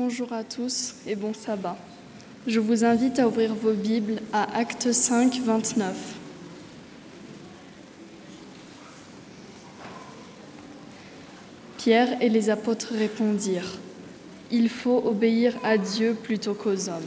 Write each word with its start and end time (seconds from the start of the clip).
Bonjour 0.00 0.32
à 0.32 0.44
tous 0.44 0.94
et 1.08 1.16
bon 1.16 1.34
sabbat. 1.34 1.76
Je 2.46 2.60
vous 2.60 2.84
invite 2.84 3.18
à 3.18 3.26
ouvrir 3.26 3.52
vos 3.52 3.72
Bibles 3.72 4.20
à 4.32 4.56
Acte 4.56 4.92
5, 4.92 5.40
29. 5.44 6.14
Pierre 11.78 12.22
et 12.22 12.28
les 12.28 12.48
apôtres 12.48 12.92
répondirent, 12.92 13.76
Il 14.52 14.68
faut 14.68 15.02
obéir 15.04 15.56
à 15.64 15.76
Dieu 15.76 16.14
plutôt 16.14 16.54
qu'aux 16.54 16.88
hommes. 16.88 17.02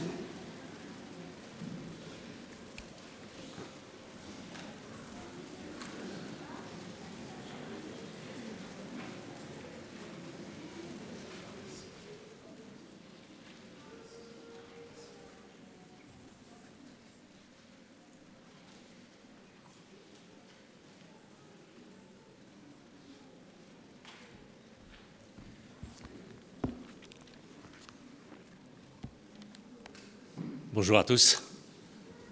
Bonjour 30.82 30.98
à 30.98 31.04
tous. 31.04 31.40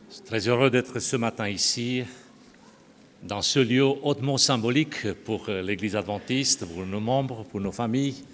Je 0.08 0.14
suis 0.16 0.24
très 0.24 0.48
heureux 0.48 0.70
d'être 0.70 0.98
ce 0.98 1.14
matin 1.14 1.48
ici, 1.48 2.02
dans 3.22 3.42
ce 3.42 3.60
lieu 3.60 3.84
hautement 3.84 4.38
symbolique 4.38 5.12
pour 5.24 5.48
euh, 5.48 5.62
l'Église 5.62 5.94
adventiste, 5.94 6.66
pour 6.66 6.84
nos 6.84 6.98
membres, 6.98 7.44
pour 7.44 7.60
nos 7.60 7.70
familles. 7.70 8.24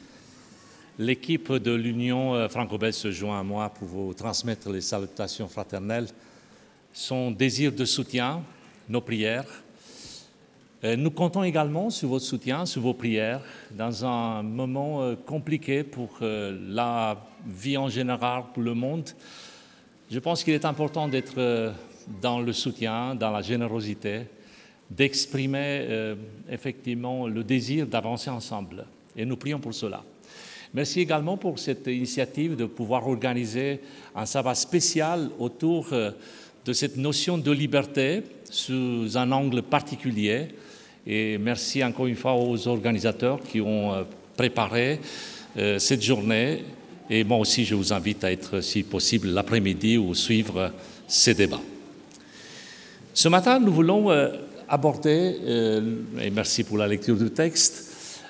L'équipe 0.99 1.53
de 1.53 1.75
l'Union 1.75 2.35
euh, 2.35 2.49
franco-belge 2.49 2.95
se 2.95 3.11
joint 3.11 3.39
à 3.39 3.43
moi 3.43 3.69
pour 3.69 3.89
vous 3.89 4.15
transmettre 4.15 4.71
les 4.71 4.81
salutations 4.81 5.49
fraternelles, 5.49 6.09
son 6.95 7.31
désir 7.31 7.71
de 7.73 7.85
soutien, 7.85 8.43
nos 8.89 9.03
prières. 9.03 9.65
Euh, 10.83 10.97
nous 10.97 11.11
comptons 11.11 11.43
également 11.43 11.91
sur 11.91 12.09
votre 12.09 12.25
soutien, 12.25 12.65
sur 12.65 12.81
vos 12.81 12.95
prières, 12.95 13.43
dans 13.71 14.03
un 14.07 14.43
moment 14.43 15.15
compliqué 15.27 15.85
pour 15.85 16.21
la 16.23 17.23
vie 17.47 17.77
en 17.77 17.91
général, 17.91 18.45
pour 18.55 18.63
le 18.63 18.73
monde. 18.73 19.11
Je 20.09 20.21
pense 20.21 20.45
qu'il 20.45 20.55
est 20.55 20.65
important 20.65 21.09
d'être 21.09 21.35
euh, 21.39 21.73
dans 22.23 22.39
le 22.39 22.53
soutien, 22.53 23.17
dans 23.17 23.33
la 23.33 23.43
générosité, 23.43 24.21
d'exprimer 24.89 25.59
euh, 25.89 26.15
effectivement 26.49 27.27
le 27.27 27.43
désir 27.43 27.89
d'avancer 27.89 28.31
ensemble. 28.31 28.87
Et 29.17 29.25
nous 29.25 29.37
prions 29.37 29.59
pour 29.59 29.75
cela. 29.75 30.05
Merci 30.73 31.01
également 31.01 31.37
pour 31.37 31.59
cette 31.59 31.89
initiative 31.89 32.55
de 32.55 32.67
pouvoir 32.67 33.09
organiser 33.09 33.81
un 34.15 34.27
sabbat 34.27 34.55
spécial 34.55 35.29
autour 35.41 35.89
euh, 35.93 36.13
de 36.65 36.73
cette 36.73 36.97
notion 36.97 37.37
de 37.37 37.51
liberté 37.51 38.23
sous 38.49 39.17
un 39.17 39.33
angle 39.33 39.63
particulier. 39.63 40.49
Et 41.05 41.37
merci 41.37 41.83
encore 41.83 42.07
une 42.07 42.15
fois 42.15 42.35
aux 42.35 42.69
organisateurs 42.69 43.41
qui 43.41 43.61
ont 43.61 44.07
préparé 44.37 45.01
cette 45.79 46.03
journée 46.03 46.65
et 47.09 47.23
moi 47.23 47.39
aussi, 47.39 47.65
je 47.65 47.75
vous 47.75 47.93
invite 47.93 48.25
à 48.25 48.33
être, 48.33 48.61
si 48.61 48.83
possible, 48.83 49.29
l'après-midi 49.29 49.97
ou 49.97 50.15
suivre 50.15 50.73
ces 51.07 51.35
débats. 51.35 51.61
Ce 53.15 53.29
matin, 53.29 53.61
nous 53.61 53.73
voulons 53.73 54.11
euh, 54.11 54.29
aborder, 54.69 55.37
euh, 55.45 55.81
et 56.21 56.31
merci 56.31 56.65
pour 56.65 56.79
la 56.79 56.89
lecture 56.89 57.17
du 57.17 57.31
texte, 57.31 58.21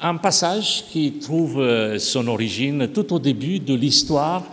un 0.00 0.16
passage 0.16 0.84
qui 0.90 1.12
trouve 1.20 1.60
euh, 1.60 1.98
son 1.98 2.26
origine 2.26 2.88
tout 2.88 3.12
au 3.12 3.18
début 3.18 3.58
de 3.60 3.74
l'histoire 3.74 4.44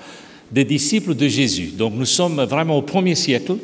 des 0.52 0.66
disciples 0.66 1.16
de 1.16 1.28
Jésus. 1.28 1.72
Donc 1.78 1.94
nous 1.96 2.06
sommes 2.06 2.42
vraiment 2.44 2.78
au 2.78 2.82
premier 2.82 3.16
siècle 3.16 3.56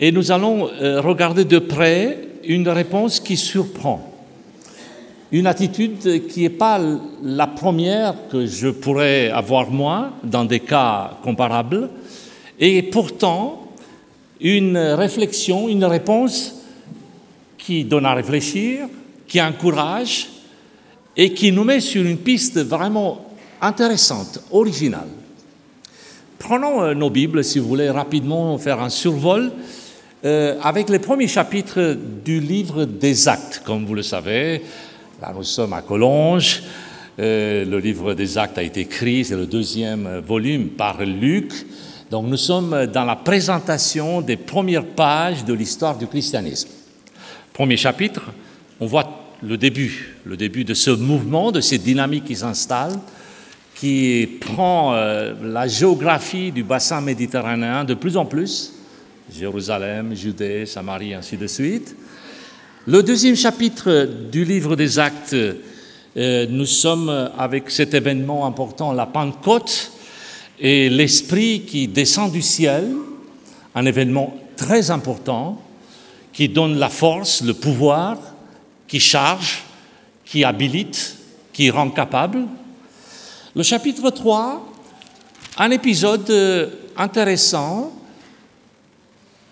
et 0.00 0.12
nous 0.12 0.32
allons 0.32 0.70
regarder 1.02 1.44
de 1.44 1.58
près 1.58 2.18
une 2.44 2.68
réponse 2.68 3.18
qui 3.18 3.36
surprend 3.36 4.13
une 5.34 5.48
attitude 5.48 6.28
qui 6.28 6.42
n'est 6.42 6.48
pas 6.48 6.80
la 7.24 7.48
première 7.48 8.14
que 8.30 8.46
je 8.46 8.68
pourrais 8.68 9.30
avoir 9.30 9.68
moi 9.68 10.12
dans 10.22 10.44
des 10.44 10.60
cas 10.60 11.18
comparables, 11.24 11.90
et 12.60 12.84
pourtant 12.84 13.72
une 14.40 14.78
réflexion, 14.78 15.68
une 15.68 15.84
réponse 15.86 16.62
qui 17.58 17.82
donne 17.82 18.06
à 18.06 18.14
réfléchir, 18.14 18.86
qui 19.26 19.42
encourage 19.42 20.28
et 21.16 21.34
qui 21.34 21.50
nous 21.50 21.64
met 21.64 21.80
sur 21.80 22.04
une 22.04 22.18
piste 22.18 22.60
vraiment 22.60 23.26
intéressante, 23.60 24.40
originale. 24.52 25.08
Prenons 26.38 26.80
euh, 26.80 26.94
nos 26.94 27.10
Bibles, 27.10 27.42
si 27.42 27.58
vous 27.58 27.66
voulez 27.66 27.90
rapidement 27.90 28.56
faire 28.58 28.80
un 28.80 28.88
survol, 28.88 29.50
euh, 30.24 30.60
avec 30.62 30.88
les 30.88 31.00
premiers 31.00 31.26
chapitres 31.26 31.96
du 32.24 32.38
livre 32.38 32.84
des 32.84 33.26
Actes, 33.26 33.62
comme 33.64 33.84
vous 33.84 33.94
le 33.94 34.02
savez. 34.02 34.62
Là, 35.20 35.32
nous 35.34 35.44
sommes 35.44 35.72
à 35.72 35.82
Collonges. 35.82 36.62
Euh, 37.18 37.64
le 37.64 37.78
livre 37.78 38.14
des 38.14 38.36
actes 38.36 38.58
a 38.58 38.62
été 38.62 38.80
écrit, 38.80 39.24
c'est 39.24 39.36
le 39.36 39.46
deuxième 39.46 40.18
volume 40.18 40.68
par 40.70 41.04
Luc. 41.04 41.52
Donc 42.10 42.26
nous 42.26 42.36
sommes 42.36 42.86
dans 42.86 43.04
la 43.04 43.16
présentation 43.16 44.20
des 44.20 44.36
premières 44.36 44.84
pages 44.84 45.44
de 45.44 45.54
l'histoire 45.54 45.96
du 45.96 46.06
christianisme. 46.06 46.68
Premier 47.52 47.76
chapitre, 47.76 48.32
on 48.80 48.86
voit 48.86 49.08
le 49.42 49.56
début, 49.56 50.16
le 50.24 50.36
début 50.36 50.64
de 50.64 50.74
ce 50.74 50.90
mouvement, 50.90 51.52
de 51.52 51.60
cette 51.60 51.82
dynamique 51.82 52.24
qui 52.24 52.36
s'installe, 52.36 52.94
qui 53.76 54.28
prend 54.40 54.94
euh, 54.94 55.34
la 55.42 55.68
géographie 55.68 56.50
du 56.50 56.64
bassin 56.64 57.00
méditerranéen 57.00 57.84
de 57.84 57.94
plus 57.94 58.16
en 58.16 58.26
plus, 58.26 58.74
Jérusalem, 59.32 60.14
Judée, 60.14 60.66
Samarie, 60.66 61.14
ainsi 61.14 61.36
de 61.36 61.46
suite. 61.46 61.96
Le 62.86 63.02
deuxième 63.02 63.34
chapitre 63.34 64.06
du 64.30 64.44
livre 64.44 64.76
des 64.76 64.98
actes, 64.98 65.34
euh, 65.34 66.46
nous 66.50 66.66
sommes 66.66 67.30
avec 67.38 67.70
cet 67.70 67.94
événement 67.94 68.44
important, 68.44 68.92
la 68.92 69.06
Pentecôte, 69.06 69.90
et 70.60 70.90
l'Esprit 70.90 71.62
qui 71.62 71.88
descend 71.88 72.30
du 72.30 72.42
ciel, 72.42 72.92
un 73.74 73.86
événement 73.86 74.36
très 74.54 74.90
important, 74.90 75.62
qui 76.30 76.50
donne 76.50 76.76
la 76.78 76.90
force, 76.90 77.42
le 77.42 77.54
pouvoir, 77.54 78.18
qui 78.86 79.00
charge, 79.00 79.62
qui 80.26 80.44
habilite, 80.44 81.16
qui 81.54 81.70
rend 81.70 81.88
capable. 81.88 82.40
Le 83.56 83.62
chapitre 83.62 84.10
3, 84.10 84.62
un 85.56 85.70
épisode 85.70 86.70
intéressant. 86.98 87.94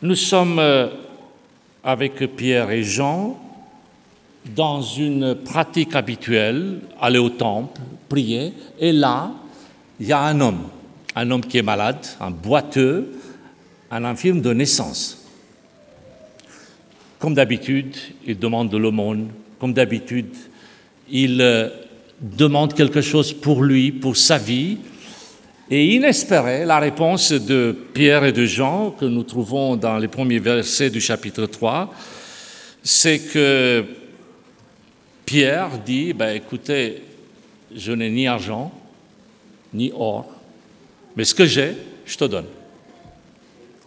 Nous 0.03 0.17
sommes 0.17 0.59
euh, 0.59 0.89
avec 1.85 2.37
Pierre 2.37 2.71
et 2.71 2.83
Jean 2.83 3.39
dans 4.55 4.83
une 4.83 5.35
pratique 5.35 5.95
habituelle, 5.95 6.81
aller 7.01 7.19
au 7.19 7.31
temple, 7.31 7.81
prier, 8.09 8.53
et 8.79 8.93
là, 8.93 9.33
il 10.01 10.07
y 10.07 10.13
a 10.13 10.21
un 10.21 10.41
homme, 10.41 10.65
un 11.15 11.31
homme 11.31 11.43
qui 11.43 11.59
est 11.59 11.63
malade, 11.63 12.05
un 12.21 12.31
boiteux, 12.31 13.13
un 13.91 14.05
infirme 14.05 14.41
de 14.41 14.53
naissance. 14.53 15.27
Comme 17.19 17.35
d'habitude, 17.35 17.95
il 18.27 18.39
demande 18.39 18.69
de 18.69 18.77
l'aumône, 18.77 19.29
comme 19.61 19.73
d'habitude, 19.73 20.35
il 21.09 21.41
euh, 21.41 21.69
demande 22.21 22.75
quelque 22.75 23.01
chose 23.01 23.33
pour 23.33 23.63
lui, 23.63 23.93
pour 23.93 24.17
sa 24.17 24.39
vie, 24.39 24.79
et 25.71 25.95
inespéré, 25.95 26.65
la 26.65 26.79
réponse 26.79 27.33
de 27.33 27.77
Pierre 27.95 28.25
et 28.25 28.33
de 28.33 28.45
Jean, 28.45 28.91
que 28.91 29.05
nous 29.05 29.23
trouvons 29.23 29.77
dans 29.77 29.99
les 29.99 30.09
premiers 30.09 30.39
versets 30.39 30.91
du 30.91 31.01
chapitre 31.01 31.47
3, 31.47 31.93
c'est 32.83 33.21
que 33.21 33.85
Pierre 35.25 35.71
dit, 35.85 36.13
ben, 36.13 36.35
écoutez, 36.37 37.03
je 37.75 37.93
n'ai 37.93 38.11
ni 38.11 38.27
argent, 38.27 38.73
ni 39.73 39.93
or, 39.97 40.27
mais 41.17 41.25
ce 41.25 41.35
que 41.35 41.47
j'ai, 41.47 41.75
je 42.05 42.17
te 42.17 42.25
donne. 42.25 42.47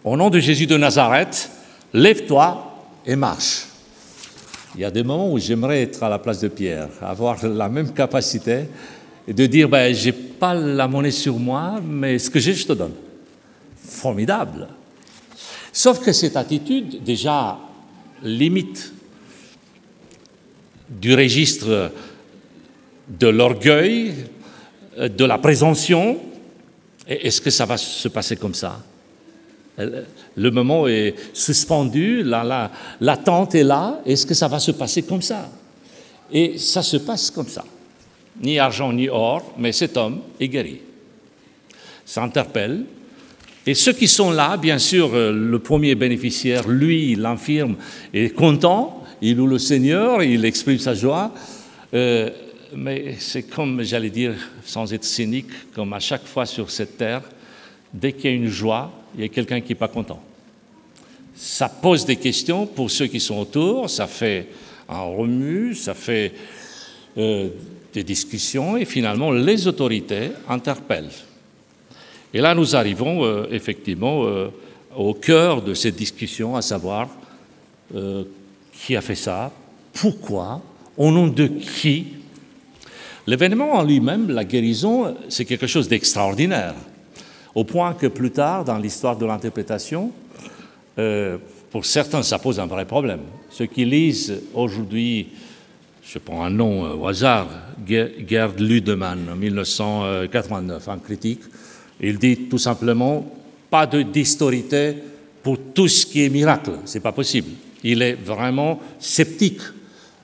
Au 0.04 0.16
nom 0.16 0.30
de 0.30 0.40
Jésus 0.40 0.68
de 0.68 0.78
Nazareth, 0.78 1.50
lève-toi 1.94 2.88
et 3.06 3.16
marche. 3.16 3.66
Il 4.76 4.82
y 4.82 4.86
a 4.86 4.92
des 4.92 5.04
moments 5.04 5.32
où 5.32 5.40
j'aimerais 5.40 5.84
être 5.84 6.04
à 6.04 6.10
la 6.10 6.20
place 6.20 6.42
de 6.42 6.48
Pierre, 6.48 6.90
avoir 7.02 7.46
la 7.46 7.70
même 7.70 7.94
capacité 7.94 8.66
et 9.28 9.34
de 9.34 9.46
dire, 9.46 9.68
ben, 9.68 9.94
je 9.94 10.06
n'ai 10.08 10.12
pas 10.12 10.54
la 10.54 10.88
monnaie 10.88 11.12
sur 11.12 11.38
moi, 11.38 11.80
mais 11.84 12.20
ce 12.20 12.30
que 12.30 12.40
j'ai, 12.40 12.54
je 12.54 12.68
te 12.68 12.74
donne. 12.74 12.94
Formidable. 13.76 14.68
Sauf 15.72 16.00
que 16.00 16.12
cette 16.12 16.38
attitude, 16.38 17.04
déjà, 17.04 17.58
limite 18.24 18.94
du 20.90 21.16
registre 21.16 21.92
de 23.08 23.28
l'orgueil, 23.28 24.14
de 24.98 25.26
la 25.26 25.38
présomption. 25.38 26.18
Est-ce 27.08 27.42
que 27.42 27.50
ça 27.50 27.66
va 27.66 27.78
se 27.78 28.08
passer 28.08 28.36
comme 28.36 28.54
ça? 28.54 28.82
Le 29.78 30.52
moment 30.52 30.88
est 30.88 31.16
suspendu, 31.34 32.24
l'attente 32.24 33.56
est 33.56 33.64
là. 33.64 34.00
Est-ce 34.06 34.26
que 34.26 34.34
ça 34.34 34.48
va 34.48 34.60
se 34.60 34.72
passer 34.72 35.04
comme 35.04 35.22
ça? 35.22 35.50
Et 36.32 36.58
ça 36.58 36.82
se 36.82 36.98
passe 36.98 37.30
comme 37.30 37.48
ça. 37.48 37.66
Ni 38.42 38.60
argent 38.60 38.92
ni 38.92 39.10
or, 39.10 39.54
mais 39.58 39.72
cet 39.72 39.98
homme 39.98 40.22
est 40.40 40.48
guéri. 40.48 40.82
Ça 42.06 42.24
interpelle. 42.24 42.86
Et 43.66 43.74
ceux 43.74 43.94
qui 43.94 44.08
sont 44.08 44.30
là, 44.30 44.58
bien 44.58 44.78
sûr, 44.78 45.14
euh, 45.14 45.32
le 45.32 45.60
premier 45.60 45.96
bénéficiaire, 45.96 46.68
lui, 46.68 47.16
l'infirme, 47.16 47.76
est 48.14 48.36
content, 48.36 49.04
il 49.22 49.38
loue 49.38 49.48
le 49.48 49.58
Seigneur, 49.58 50.22
il 50.22 50.46
exprime 50.46 50.78
sa 50.78 50.94
joie. 50.94 51.34
Euh, 51.94 52.30
mais 52.76 53.16
c'est 53.20 53.44
comme, 53.44 53.82
j'allais 53.82 54.10
dire, 54.10 54.34
sans 54.64 54.94
être 54.94 55.04
cynique, 55.04 55.50
comme 55.74 55.94
à 55.94 56.00
chaque 56.00 56.26
fois 56.26 56.46
sur 56.46 56.70
cette 56.70 56.98
terre, 56.98 57.22
dès 57.94 58.14
qu'il 58.14 58.30
y 58.30 58.34
a 58.34 58.36
une 58.36 58.50
joie, 58.50 58.92
il 59.16 59.22
y 59.22 59.24
a 59.26 59.30
quelqu'un 59.30 59.62
qui 59.62 59.70
n'est 59.70 59.80
pas 59.80 59.88
content. 59.88 60.22
Ça 61.36 61.70
pose 61.70 62.06
des 62.06 62.18
questions 62.18 62.66
pour 62.68 62.92
ceux 62.92 63.08
qui 63.08 63.20
sont 63.20 63.40
autour, 63.40 63.90
ça 63.90 64.08
fait 64.08 64.48
un 64.88 65.02
remue, 65.02 65.74
ça 65.74 65.94
fait 65.94 66.34
euh, 67.18 67.50
des 67.96 68.04
discussions, 68.04 68.76
et 68.76 68.86
finalement 68.86 69.32
les 69.32 69.68
autorités 69.68 70.32
interpellent. 70.50 71.10
Et 72.34 72.42
là, 72.42 72.54
nous 72.54 72.76
arrivons 72.76 73.24
euh, 73.24 73.48
effectivement 73.50 74.26
euh, 74.26 74.50
au 74.96 75.14
cœur 75.14 75.62
de 75.62 75.74
cette 75.74 75.96
discussion, 75.96 76.56
à 76.56 76.62
savoir 76.62 77.10
qui 78.74 78.96
a 78.96 79.02
fait 79.02 79.16
ça, 79.16 79.52
pourquoi, 79.94 80.60
au 80.98 81.12
nom 81.12 81.28
de 81.28 81.46
qui. 81.46 82.08
L'événement 83.28 83.74
en 83.74 83.84
lui-même, 83.84 84.32
la 84.32 84.44
guérison, 84.44 85.16
c'est 85.30 85.46
quelque 85.46 85.68
chose 85.68 85.88
d'extraordinaire, 85.88 86.74
au 87.54 87.64
point 87.64 87.94
que 87.94 88.08
plus 88.08 88.32
tard, 88.32 88.66
dans 88.66 88.80
l'histoire 88.80 89.16
de 89.16 89.26
l'interprétation, 89.26 90.12
pour 91.76 91.86
certains, 91.86 92.24
ça 92.24 92.40
pose 92.40 92.60
un 92.60 92.66
vrai 92.66 92.86
problème. 92.86 93.22
Ceux 93.52 93.68
qui 93.68 93.86
lisent 93.86 94.42
aujourd'hui 94.54 95.28
je 96.06 96.20
prends 96.20 96.44
un 96.44 96.50
nom 96.50 96.86
euh, 96.86 96.96
au 96.96 97.08
hasard, 97.08 97.48
Gerd 97.88 98.60
Ludemann, 98.60 99.28
en 99.32 99.36
1989, 99.36 100.88
en 100.88 101.00
critique, 101.00 101.42
il 102.00 102.18
dit 102.18 102.48
tout 102.50 102.58
simplement 102.58 103.26
pas 103.70 103.88
de 103.88 104.02
d'historité 104.02 104.96
pour 105.42 105.58
tout 105.74 105.88
ce 105.88 106.06
qui 106.06 106.24
est 106.24 106.30
miracle, 106.30 106.72
c'est 106.86 107.00
pas 107.00 107.12
possible. 107.12 107.50
Il 107.84 108.02
est 108.02 108.14
vraiment 108.14 108.80
sceptique. 109.00 109.62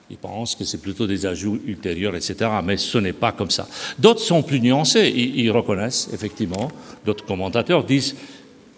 Il 0.10 0.18
pense 0.18 0.56
que 0.56 0.66
c'est 0.66 0.82
plutôt 0.82 1.08
des 1.08 1.26
ajouts 1.26 1.60
ultérieurs, 1.66 2.16
etc. 2.16 2.36
Mais 2.64 2.76
ce 2.76 2.98
n'est 2.98 3.14
pas 3.14 3.32
comme 3.32 3.50
ça. 3.50 3.68
D'autres 3.98 4.20
sont 4.20 4.44
plus 4.44 4.60
nuancés. 4.60 5.08
ils 5.16 5.52
reconnaissent, 5.52 6.10
effectivement, 6.12 6.70
d'autres 7.06 7.26
commentateurs 7.26 7.84
disent 7.84 8.16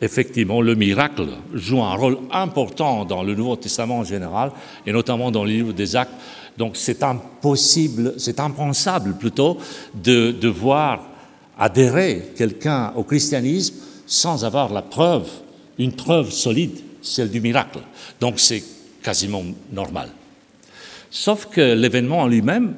effectivement, 0.04 0.62
le 0.62 0.76
miracle 0.76 1.28
joue 1.54 1.82
un 1.82 1.96
rôle 1.96 2.18
important 2.32 3.06
dans 3.06 3.24
le 3.24 3.34
Nouveau 3.36 3.56
Testament 3.56 4.00
en 4.00 4.04
général, 4.04 4.52
et 4.86 4.92
notamment 4.92 5.32
dans 5.32 5.46
le 5.46 5.52
livre 5.52 5.74
des 5.74 5.96
Actes. 5.96 6.14
Donc 6.58 6.78
c'est 6.78 7.04
impossible, 7.04 8.14
c'est 8.18 8.40
impensable 8.40 9.16
plutôt 9.16 9.58
de, 9.96 10.32
de 10.32 10.48
voir 10.48 11.02
adhérer 11.58 12.32
quelqu'un 12.36 12.94
au 12.96 13.04
christianisme 13.04 13.76
sans 14.06 14.46
avoir 14.46 14.72
la 14.72 14.82
preuve, 14.82 15.28
une 15.78 15.94
preuve 15.94 16.32
solide, 16.32 16.78
celle 17.02 17.30
du 17.30 17.42
miracle. 17.42 17.80
Donc 18.20 18.40
c'est 18.40 18.64
quasiment 19.02 19.44
normal. 19.72 20.10
Sauf 21.10 21.48
que 21.48 21.74
l'événement 21.74 22.22
en 22.22 22.28
lui-même, 22.28 22.76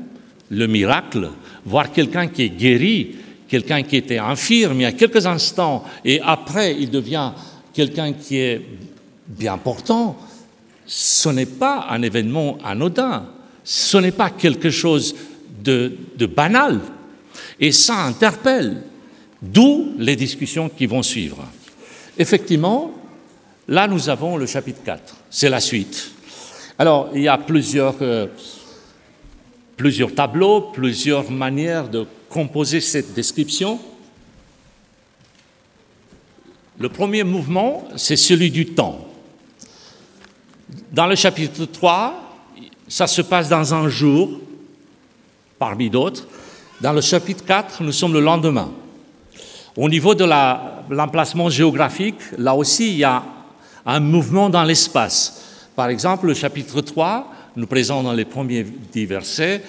le 0.50 0.68
miracle, 0.68 1.32
voir 1.66 1.92
quelqu'un 1.92 2.28
qui 2.28 2.44
est 2.44 2.50
guéri, 2.50 3.16
quelqu'un 3.48 3.84
qui 3.84 3.96
était 3.98 4.18
infirme 4.18 4.80
il 4.80 4.84
y 4.84 4.86
a 4.86 4.92
quelques 4.92 5.26
instants 5.26 5.84
et 6.04 6.20
après 6.22 6.76
il 6.78 6.90
devient 6.90 7.32
quelqu'un 7.74 8.14
qui 8.14 8.38
est 8.38 8.62
bien 9.28 9.58
portant, 9.58 10.18
ce 10.86 11.30
n'est 11.30 11.46
pas 11.46 11.88
un 11.90 12.02
événement 12.02 12.58
anodin, 12.64 13.28
ce 13.66 13.98
n'est 13.98 14.12
pas 14.12 14.30
quelque 14.30 14.70
chose 14.70 15.16
de, 15.64 15.98
banal 16.28 16.80
et 17.60 17.72
ça 17.72 18.04
interpelle, 18.04 18.84
d'où 19.42 19.94
les 19.98 20.16
discussions 20.16 20.70
qui 20.70 20.86
vont 20.86 21.02
suivre. 21.02 21.44
Effectivement, 22.18 22.92
là 23.68 23.88
nous 23.88 24.08
avons 24.08 24.38
le 24.38 24.46
chapitre 24.46 24.82
4, 24.86 25.16
c'est 25.32 25.50
la 25.50 25.60
suite. 25.60 26.12
Alors 26.78 27.10
il 27.16 27.24
y 27.24 27.28
a 27.28 27.40
plusieurs, 27.40 27.96
euh, 28.02 28.28
plusieurs 29.76 30.14
tableaux, 30.14 30.62
plusieurs 30.62 31.32
manières 31.32 31.90
de 31.90 32.06
composer 32.30 32.82
cette 32.82 33.14
description. 33.14 33.80
Le 36.78 36.90
premier 36.90 37.24
mouvement, 37.24 37.88
c'est 37.96 38.18
celui 38.18 38.52
du 38.52 38.68
temps. 38.68 39.08
Dans 40.92 41.08
le 41.08 41.16
chapitre 41.16 41.66
3, 41.66 42.25
ça 42.88 43.08
se 43.08 43.22
passe 43.22 43.50
dans 43.50 43.74
un 43.74 43.90
jour, 43.90 44.30
parmi 45.58 45.90
d'autres. 45.90 46.28
Dans 46.82 46.94
le 46.94 47.02
chapitre 47.02 47.44
4, 47.46 47.82
nous 47.84 47.92
sommes 47.92 48.14
le 48.14 48.20
lendemain. 48.20 48.72
Au 49.78 49.90
niveau 49.90 50.16
de 50.16 50.26
l'emplacement 50.90 51.50
géographique, 51.50 52.20
là 52.38 52.56
aussi, 52.56 52.90
il 52.92 52.98
y 52.98 53.04
a 53.04 53.24
un 53.86 54.00
mouvement 54.00 54.50
dans 54.50 54.64
l'espace. 54.64 55.70
Par 55.76 55.90
exemple, 55.90 56.28
le 56.28 56.34
chapitre 56.34 56.82
3 56.82 57.28
nous 57.56 57.68
présente 57.68 58.04
dans 58.04 58.14
les 58.14 58.26
premiers 58.26 58.64
dix 58.64 59.06
versets 59.06 59.62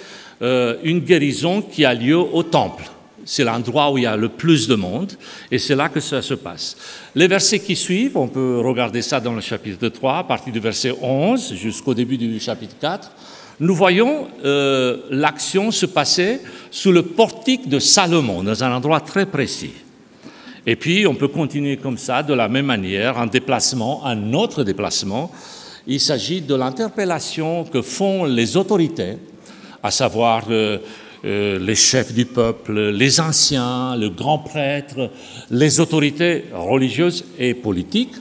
euh, 0.42 0.76
une 0.82 1.00
guérison 1.00 1.62
qui 1.62 1.84
a 1.84 1.94
lieu 1.94 2.18
au 2.18 2.42
temple. 2.42 2.84
C'est 3.28 3.44
l'endroit 3.44 3.90
où 3.90 3.98
il 3.98 4.04
y 4.04 4.06
a 4.06 4.16
le 4.16 4.28
plus 4.28 4.68
de 4.68 4.76
monde 4.76 5.12
et 5.50 5.58
c'est 5.58 5.74
là 5.74 5.88
que 5.88 6.00
ça 6.00 6.22
se 6.22 6.34
passe. 6.34 6.76
Les 7.14 7.26
versets 7.26 7.58
qui 7.58 7.74
suivent, 7.76 8.16
on 8.16 8.28
peut 8.28 8.60
regarder 8.60 9.02
ça 9.02 9.20
dans 9.20 9.34
le 9.34 9.40
chapitre 9.40 9.88
3, 9.88 10.18
à 10.18 10.24
partir 10.24 10.52
du 10.52 10.60
verset 10.60 10.94
11 11.02 11.54
jusqu'au 11.54 11.92
début 11.92 12.16
du 12.16 12.38
chapitre 12.38 12.76
4, 12.80 13.10
nous 13.58 13.74
voyons 13.74 14.28
euh, 14.44 14.98
l'action 15.10 15.70
se 15.70 15.86
passer 15.86 16.40
sous 16.70 16.92
le 16.92 17.02
portique 17.02 17.68
de 17.68 17.78
Salomon, 17.78 18.42
dans 18.42 18.62
un 18.62 18.72
endroit 18.72 19.00
très 19.00 19.26
précis. 19.26 19.72
Et 20.66 20.76
puis, 20.76 21.06
on 21.06 21.14
peut 21.14 21.28
continuer 21.28 21.76
comme 21.76 21.96
ça, 21.96 22.22
de 22.22 22.34
la 22.34 22.48
même 22.48 22.66
manière, 22.66 23.18
un 23.18 23.26
déplacement, 23.26 24.04
un 24.04 24.34
autre 24.34 24.62
déplacement. 24.62 25.30
Il 25.86 26.00
s'agit 26.00 26.42
de 26.42 26.54
l'interpellation 26.54 27.64
que 27.64 27.82
font 27.82 28.24
les 28.24 28.56
autorités 28.56 29.16
à 29.82 29.90
savoir 29.90 30.44
euh, 30.50 30.78
euh, 31.26 31.58
les 31.58 31.74
chefs 31.74 32.14
du 32.14 32.24
peuple, 32.24 32.90
les 32.90 33.18
anciens, 33.18 33.96
le 33.96 34.10
grand 34.10 34.38
prêtre, 34.38 35.10
les 35.50 35.80
autorités 35.80 36.44
religieuses 36.52 37.24
et 37.36 37.52
politiques, 37.52 38.14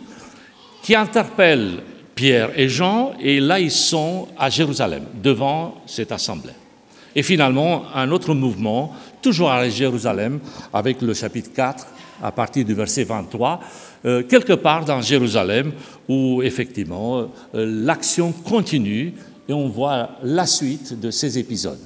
qui 0.82 0.96
interpellent 0.96 1.84
Pierre 2.16 2.50
et 2.58 2.68
Jean, 2.68 3.14
et 3.22 3.40
là 3.40 3.60
ils 3.60 3.70
sont 3.70 4.28
à 4.40 4.50
Jérusalem, 4.50 5.04
devant 5.22 5.76
cette 5.86 6.12
assemblée. 6.12 6.54
Et 7.16 7.22
finalement, 7.22 7.84
un 7.94 8.10
autre 8.12 8.34
mouvement, 8.34 8.94
toujours 9.22 9.52
à 9.52 9.70
Jérusalem, 9.70 10.40
avec 10.74 11.02
le 11.04 11.14
chapitre 11.14 11.52
4, 11.54 11.86
à 12.24 12.32
partir 12.32 12.66
du 12.66 12.74
verset 12.74 13.04
23, 13.04 13.60
euh, 14.06 14.24
quelque 14.24 14.54
part 14.54 14.84
dans 14.84 15.02
Jérusalem, 15.02 15.74
où 16.10 16.42
effectivement 16.42 17.30
l'action 17.54 18.32
continue 18.32 19.14
et 19.48 19.54
on 19.54 19.70
voit 19.70 20.10
la 20.24 20.48
suite 20.48 21.00
de 21.00 21.12
ces 21.12 21.38
épisodes. 21.38 21.80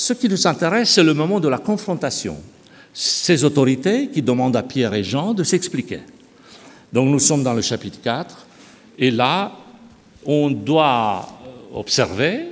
Ce 0.00 0.14
qui 0.14 0.30
nous 0.30 0.46
intéresse, 0.46 0.92
c'est 0.92 1.02
le 1.02 1.12
moment 1.12 1.40
de 1.40 1.48
la 1.48 1.58
confrontation. 1.58 2.38
Ces 2.94 3.44
autorités 3.44 4.08
qui 4.08 4.22
demandent 4.22 4.56
à 4.56 4.62
Pierre 4.62 4.94
et 4.94 5.04
Jean 5.04 5.34
de 5.34 5.44
s'expliquer. 5.44 6.00
Donc 6.90 7.10
nous 7.10 7.18
sommes 7.18 7.42
dans 7.42 7.52
le 7.52 7.60
chapitre 7.60 8.00
4, 8.02 8.46
et 8.98 9.10
là, 9.10 9.52
on 10.24 10.50
doit 10.50 11.28
observer 11.74 12.46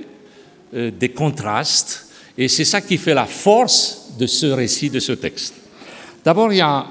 euh, 0.75 0.91
des 0.91 1.09
contrastes, 1.09 2.09
et 2.37 2.47
c'est 2.47 2.65
ça 2.65 2.81
qui 2.81 2.99
fait 2.99 3.15
la 3.15 3.25
force 3.25 4.11
de 4.19 4.27
ce 4.27 4.45
récit, 4.45 4.91
de 4.91 4.99
ce 4.99 5.13
texte. 5.13 5.55
D'abord, 6.23 6.53
il 6.53 6.57
y 6.57 6.61
a 6.61 6.85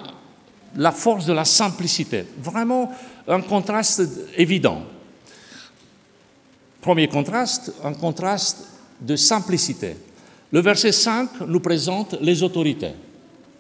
la 0.74 0.90
force 0.90 1.24
de 1.24 1.34
la 1.34 1.44
simplicité. 1.44 2.24
Vraiment, 2.42 2.90
un 3.28 3.42
contraste 3.42 4.02
évident. 4.36 4.82
Premier 6.80 7.06
contraste, 7.06 7.72
un 7.84 7.94
contraste 7.94 8.66
de 9.00 9.14
simplicité. 9.14 9.94
Le 10.50 10.60
verset 10.60 10.92
5 10.92 11.28
nous 11.46 11.60
présente 11.60 12.16
les 12.22 12.42
autorités. 12.42 12.92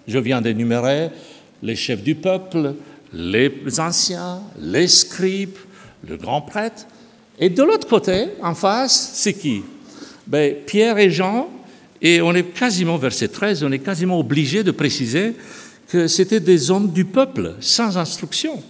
Je 0.06 0.18
viens 0.18 0.40
d'énumérer 0.40 1.10
les 1.62 1.76
chefs 1.76 2.02
du 2.02 2.14
peuple, 2.14 2.74
les 3.12 3.52
anciens, 3.78 4.40
les 4.58 4.88
scribes, 4.88 5.58
le 6.08 6.16
grand 6.16 6.40
prêtre. 6.40 6.86
Et 7.38 7.50
de 7.50 7.62
l'autre 7.62 7.86
côté, 7.86 8.28
en 8.42 8.54
face, 8.54 9.10
c'est 9.14 9.34
qui? 9.34 9.62
Ben, 10.26 10.54
Pierre 10.66 10.96
et 10.98 11.10
Jean, 11.10 11.48
et 12.00 12.22
on 12.22 12.34
est 12.34 12.54
quasiment, 12.54 12.96
verset 12.96 13.28
13, 13.28 13.64
on 13.64 13.72
est 13.72 13.80
quasiment 13.80 14.18
obligé 14.18 14.62
de 14.62 14.70
préciser 14.70 15.34
que 15.88 16.06
c'était 16.06 16.40
des 16.40 16.70
hommes 16.70 16.90
du 16.90 17.04
peuple, 17.04 17.54
sans 17.60 17.98
instruction. 17.98 18.62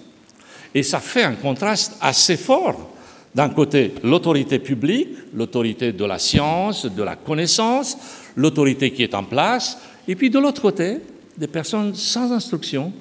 Et 0.74 0.82
ça 0.82 0.98
fait 0.98 1.22
un 1.22 1.34
contraste 1.34 1.96
assez 2.00 2.36
fort. 2.36 2.97
D'un 3.34 3.50
côté, 3.50 3.94
l'autorité 4.02 4.58
publique, 4.58 5.08
l'autorité 5.34 5.92
de 5.92 6.04
la 6.04 6.18
science, 6.18 6.86
de 6.86 7.02
la 7.02 7.16
connaissance, 7.16 7.96
l'autorité 8.36 8.90
qui 8.90 9.02
est 9.02 9.14
en 9.14 9.24
place, 9.24 9.78
et 10.06 10.16
puis 10.16 10.30
de 10.30 10.38
l'autre 10.38 10.62
côté, 10.62 10.98
des 11.36 11.46
personnes 11.46 11.94
sans 11.94 12.32
instruction 12.32 12.92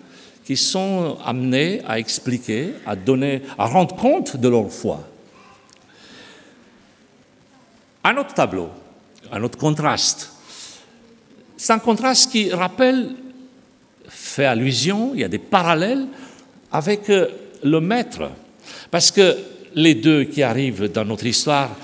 qui 0.46 0.56
sont 0.56 1.18
amenées 1.26 1.82
à 1.88 2.00
expliquer, 2.00 2.74
à 2.86 2.96
donner, 2.96 3.42
à 3.58 3.66
rendre 3.66 3.96
compte 3.96 4.38
de 4.38 4.48
leur 4.48 4.72
foi. 4.72 5.06
Un 8.04 8.16
autre 8.18 8.34
tableau, 8.34 8.70
un 9.32 9.44
autre 9.44 9.58
contraste. 9.58 10.32
C'est 11.58 11.74
un 11.74 11.80
contraste 11.80 12.32
qui 12.32 12.52
rappelle, 12.52 13.10
fait 14.08 14.46
allusion, 14.46 15.12
il 15.14 15.22
y 15.22 15.24
a 15.24 15.28
des 15.28 15.40
parallèles 15.40 16.08
avec 16.72 17.10
euh, 17.10 17.28
le 17.64 17.82
maître. 17.82 18.30
Parce 18.92 19.12
que 19.12 19.36
les 19.76 19.96
deux 19.96 20.24
qui 20.26 20.44
arrivent 20.44 20.92
dans 20.92 21.06
notre 21.06 21.26
histoire, 21.26 21.76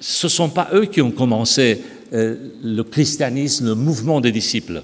ce 0.00 0.26
ne 0.26 0.30
sont 0.30 0.48
pas 0.50 0.68
eux 0.74 0.86
qui 0.86 1.00
ont 1.00 1.10
commencé 1.10 1.80
euh, 2.12 2.36
le 2.62 2.82
christianisme, 2.82 3.66
le 3.68 3.74
mouvement 3.74 4.20
des 4.20 4.32
disciples. 4.32 4.82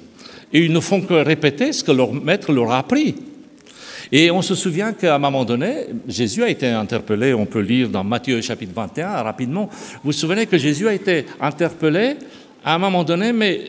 Et 0.52 0.64
ils 0.64 0.72
ne 0.72 0.80
font 0.80 1.00
que 1.00 1.14
répéter 1.14 1.72
ce 1.72 1.84
que 1.84 1.92
leur 1.92 2.12
maître 2.12 2.52
leur 2.52 2.72
a 2.72 2.78
appris. 2.78 3.14
Et 4.12 4.30
on 4.30 4.42
se 4.42 4.54
souvient 4.54 4.92
qu'à 4.92 5.14
un 5.14 5.18
moment 5.18 5.44
donné, 5.44 5.86
Jésus 6.08 6.42
a 6.42 6.48
été 6.48 6.66
interpellé, 6.66 7.32
on 7.32 7.46
peut 7.46 7.60
lire 7.60 7.88
dans 7.88 8.02
Matthieu 8.02 8.40
chapitre 8.40 8.72
21 8.74 9.22
rapidement, 9.22 9.68
vous 9.70 9.98
vous 10.04 10.12
souvenez 10.12 10.46
que 10.46 10.58
Jésus 10.58 10.88
a 10.88 10.94
été 10.94 11.26
interpellé 11.40 12.16
à 12.64 12.74
un 12.74 12.78
moment 12.78 13.04
donné, 13.04 13.32
mais 13.32 13.62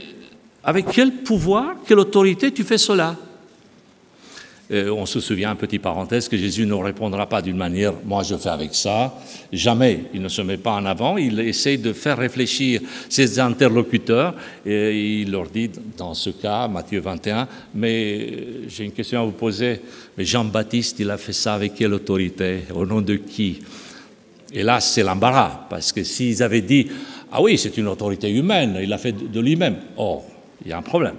avec 0.64 0.86
quel 0.92 1.12
pouvoir, 1.12 1.76
quelle 1.86 2.00
autorité 2.00 2.52
tu 2.52 2.64
fais 2.64 2.80
cela? 2.80 3.16
Euh, 4.72 4.90
on 4.90 5.06
se 5.06 5.20
souvient, 5.20 5.56
petit 5.56 5.80
parenthèse, 5.80 6.30
que 6.30 6.38
Jésus 6.38 6.66
ne 6.66 6.74
répondra 6.74 7.28
pas 7.28 7.42
d'une 7.42 7.58
manière, 7.58 7.94
moi 8.06 8.24
je 8.24 8.36
fais 8.36 8.50
avec 8.50 8.74
ça. 8.74 9.14
Jamais. 9.52 10.06
Il 10.14 10.22
ne 10.22 10.30
se 10.30 10.42
met 10.42 10.58
pas 10.58 10.72
en 10.72 10.86
avant. 10.86 11.18
Il 11.18 11.40
essaie 11.42 11.78
de 11.78 11.92
faire 11.92 12.18
réfléchir 12.18 12.82
ses 13.10 13.40
interlocuteurs 13.40 14.34
et 14.66 15.22
il 15.22 15.32
leur 15.32 15.50
dit, 15.50 15.70
dans 15.98 16.14
ce 16.14 16.30
cas, 16.30 16.68
Matthieu 16.68 17.02
21, 17.02 17.48
mais 17.76 18.30
euh, 18.32 18.66
j'ai 18.68 18.86
une 18.86 18.94
question 18.94 19.22
à 19.22 19.26
vous 19.26 19.32
poser. 19.32 19.82
Mais 20.18 20.24
Jean-Baptiste, 20.24 21.00
il 21.00 21.10
a 21.10 21.18
fait 21.18 21.34
ça 21.34 21.56
avec 21.56 21.76
quelle 21.76 21.94
autorité? 21.94 22.62
Au 22.74 22.86
nom 22.86 23.02
de 23.02 23.16
qui? 23.16 23.60
Et 24.54 24.64
là, 24.64 24.80
c'est 24.80 25.04
l'embarras, 25.04 25.68
parce 25.70 25.92
que 25.92 26.04
s'ils 26.04 26.44
avaient 26.44 26.62
dit, 26.62 26.88
ah 27.32 27.42
oui, 27.42 27.58
c'est 27.58 27.78
une 27.78 27.88
autorité 27.88 28.30
humaine, 28.30 28.78
il 28.82 28.90
l'a 28.90 28.98
fait 28.98 29.14
de 29.14 29.40
lui-même, 29.40 29.78
oh, 29.98 30.22
il 30.64 30.72
y 30.72 30.74
a 30.74 30.78
un 30.78 30.82
problème. 30.82 31.16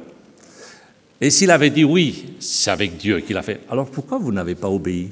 Et 1.22 1.30
s'il 1.30 1.52
avait 1.52 1.70
dit 1.70 1.84
oui, 1.84 2.24
c'est 2.40 2.72
avec 2.72 2.96
Dieu 2.96 3.20
qu'il 3.20 3.36
a 3.36 3.42
fait, 3.42 3.60
alors 3.70 3.88
pourquoi 3.88 4.18
vous 4.18 4.32
n'avez 4.32 4.56
pas 4.56 4.68
obéi? 4.68 5.08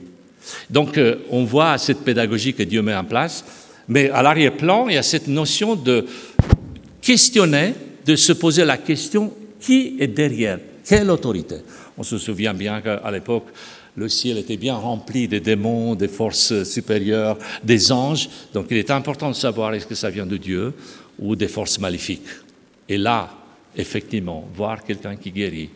Donc 0.69 0.99
euh, 0.99 1.19
on 1.31 1.45
voit 1.45 1.79
cette 1.79 2.00
pédagogie 2.00 2.52
que 2.52 2.64
Dieu 2.64 2.83
met 2.83 2.97
en 2.97 3.05
place, 3.05 3.45
mais 3.87 4.11
à 4.11 4.21
l'arrière-plan, 4.21 4.88
il 4.88 4.95
y 4.95 4.99
a 4.99 5.05
cette 5.05 5.29
notion 5.29 5.76
de 5.76 6.05
questionner, 7.00 7.75
de 8.05 8.17
se 8.17 8.33
poser 8.33 8.64
la 8.64 8.76
question, 8.76 9.33
qui 9.61 9.99
est 10.00 10.09
derrière? 10.09 10.59
Quelle 10.85 11.11
autorité? 11.11 11.57
On 11.97 12.02
se 12.02 12.19
souvient 12.19 12.55
bien 12.55 12.81
qu'à 12.81 13.09
l'époque, 13.12 13.47
le 13.95 14.09
ciel 14.09 14.38
était 14.38 14.57
bien 14.57 14.75
rempli 14.75 15.29
des 15.29 15.40
démons, 15.40 15.95
des 15.95 16.09
forces 16.09 16.64
supérieures, 16.64 17.38
des 17.62 17.93
anges. 17.93 18.29
Donc 18.52 18.67
il 18.71 18.79
est 18.79 18.90
important 18.90 19.29
de 19.29 19.37
savoir 19.37 19.75
est-ce 19.75 19.87
que 19.87 19.95
ça 19.95 20.11
vient 20.11 20.26
de 20.26 20.38
Dieu 20.38 20.73
ou 21.21 21.37
des 21.37 21.49
forces 21.49 21.79
maléfiques. 21.79 22.26
Et 22.88 22.99
là, 22.99 23.31
effectivement, 23.76 24.49
voir 24.52 24.83
quelqu'un 24.83 25.14
qui 25.14 25.31
guérit, 25.31 25.71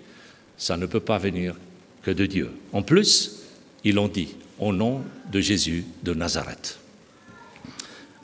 ça 0.57 0.77
ne 0.77 0.87
peut 0.87 1.01
pas 1.01 1.19
venir 1.19 1.55
que 2.03 2.11
de 2.11 2.27
Dieu. 2.27 2.51
En 2.73 2.83
plus, 2.83 3.43
ils 3.83 3.95
l'ont 3.95 4.09
dit, 4.09 4.35
au 4.59 4.73
nom 4.73 5.03
de 5.31 5.41
Jésus 5.41 5.85
de 6.03 6.15
Nazareth. 6.15 6.79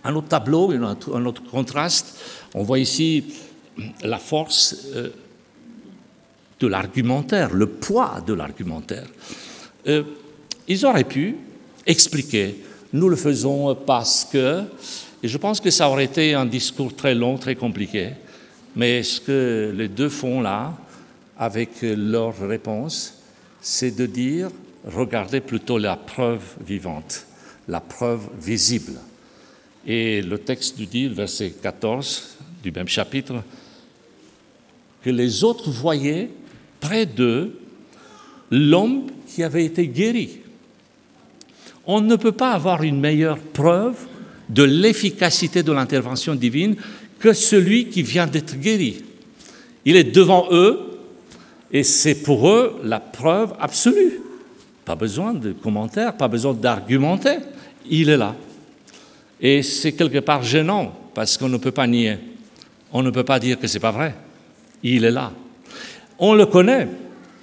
Un 0.04 0.14
autre 0.14 0.28
tableau, 0.28 0.70
un 0.70 1.26
autre 1.26 1.42
contraste, 1.50 2.18
on 2.54 2.62
voit 2.62 2.78
ici 2.78 3.24
la 4.02 4.18
force 4.18 4.86
euh, 4.94 5.10
de 6.58 6.66
l'argumentaire, 6.66 7.52
le 7.52 7.66
poids 7.66 8.22
de 8.26 8.34
l'argumentaire. 8.34 9.06
Euh, 9.86 10.02
ils 10.68 10.86
auraient 10.86 11.04
pu 11.04 11.36
expliquer, 11.86 12.56
nous 12.92 13.08
le 13.08 13.16
faisons 13.16 13.74
parce 13.74 14.26
que, 14.30 14.62
et 15.22 15.28
je 15.28 15.38
pense 15.38 15.60
que 15.60 15.70
ça 15.70 15.88
aurait 15.88 16.04
été 16.04 16.34
un 16.34 16.46
discours 16.46 16.94
très 16.94 17.14
long, 17.14 17.36
très 17.38 17.54
compliqué, 17.54 18.10
mais 18.76 19.02
ce 19.02 19.20
que 19.20 19.74
les 19.76 19.88
deux 19.88 20.08
font 20.08 20.40
là, 20.40 20.74
avec 21.40 21.80
leur 21.80 22.38
réponse, 22.38 23.14
c'est 23.62 23.96
de 23.96 24.04
dire, 24.04 24.50
regardez 24.84 25.40
plutôt 25.40 25.78
la 25.78 25.96
preuve 25.96 26.42
vivante, 26.64 27.24
la 27.66 27.80
preuve 27.80 28.28
visible. 28.38 28.92
Et 29.86 30.20
le 30.20 30.36
texte 30.36 30.78
nous 30.78 30.84
dit, 30.84 31.08
verset 31.08 31.54
14 31.62 32.36
du 32.62 32.70
même 32.70 32.88
chapitre, 32.88 33.42
que 35.02 35.08
les 35.08 35.42
autres 35.42 35.70
voyaient 35.70 36.28
près 36.78 37.06
d'eux 37.06 37.58
l'homme 38.50 39.06
qui 39.26 39.42
avait 39.42 39.64
été 39.64 39.88
guéri. 39.88 40.40
On 41.86 42.02
ne 42.02 42.16
peut 42.16 42.32
pas 42.32 42.52
avoir 42.52 42.82
une 42.82 43.00
meilleure 43.00 43.38
preuve 43.38 43.96
de 44.50 44.62
l'efficacité 44.62 45.62
de 45.62 45.72
l'intervention 45.72 46.34
divine 46.34 46.76
que 47.18 47.32
celui 47.32 47.86
qui 47.88 48.02
vient 48.02 48.26
d'être 48.26 48.60
guéri. 48.60 49.04
Il 49.86 49.96
est 49.96 50.04
devant 50.04 50.48
eux, 50.50 50.89
et 51.72 51.82
c'est 51.82 52.16
pour 52.16 52.48
eux 52.48 52.80
la 52.82 53.00
preuve 53.00 53.54
absolue. 53.60 54.20
Pas 54.84 54.96
besoin 54.96 55.34
de 55.34 55.52
commentaires, 55.52 56.16
pas 56.16 56.28
besoin 56.28 56.52
d'argumenter. 56.52 57.36
Il 57.88 58.08
est 58.08 58.16
là. 58.16 58.34
Et 59.40 59.62
c'est 59.62 59.92
quelque 59.92 60.18
part 60.18 60.42
gênant 60.42 60.92
parce 61.14 61.36
qu'on 61.38 61.48
ne 61.48 61.56
peut 61.56 61.70
pas 61.70 61.86
nier. 61.86 62.18
On 62.92 63.02
ne 63.02 63.10
peut 63.10 63.24
pas 63.24 63.38
dire 63.38 63.58
que 63.58 63.66
ce 63.66 63.74
n'est 63.74 63.80
pas 63.80 63.92
vrai. 63.92 64.14
Il 64.82 65.04
est 65.04 65.10
là. 65.10 65.32
On 66.18 66.34
le 66.34 66.46
connaît. 66.46 66.88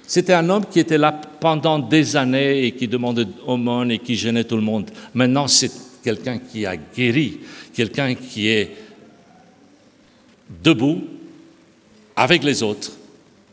C'était 0.06 0.34
un 0.34 0.48
homme 0.48 0.66
qui 0.70 0.80
était 0.80 0.98
là 0.98 1.12
pendant 1.12 1.78
des 1.78 2.16
années 2.16 2.66
et 2.66 2.72
qui 2.72 2.86
demandait 2.88 3.26
aumône 3.46 3.90
et 3.90 3.98
qui 3.98 4.14
gênait 4.14 4.44
tout 4.44 4.56
le 4.56 4.62
monde. 4.62 4.90
Maintenant, 5.14 5.46
c'est 5.48 5.70
quelqu'un 6.02 6.38
qui 6.38 6.66
a 6.66 6.76
guéri, 6.76 7.40
quelqu'un 7.72 8.14
qui 8.14 8.48
est 8.48 8.76
debout 10.62 11.02
avec 12.16 12.42
les 12.42 12.62
autres 12.62 12.92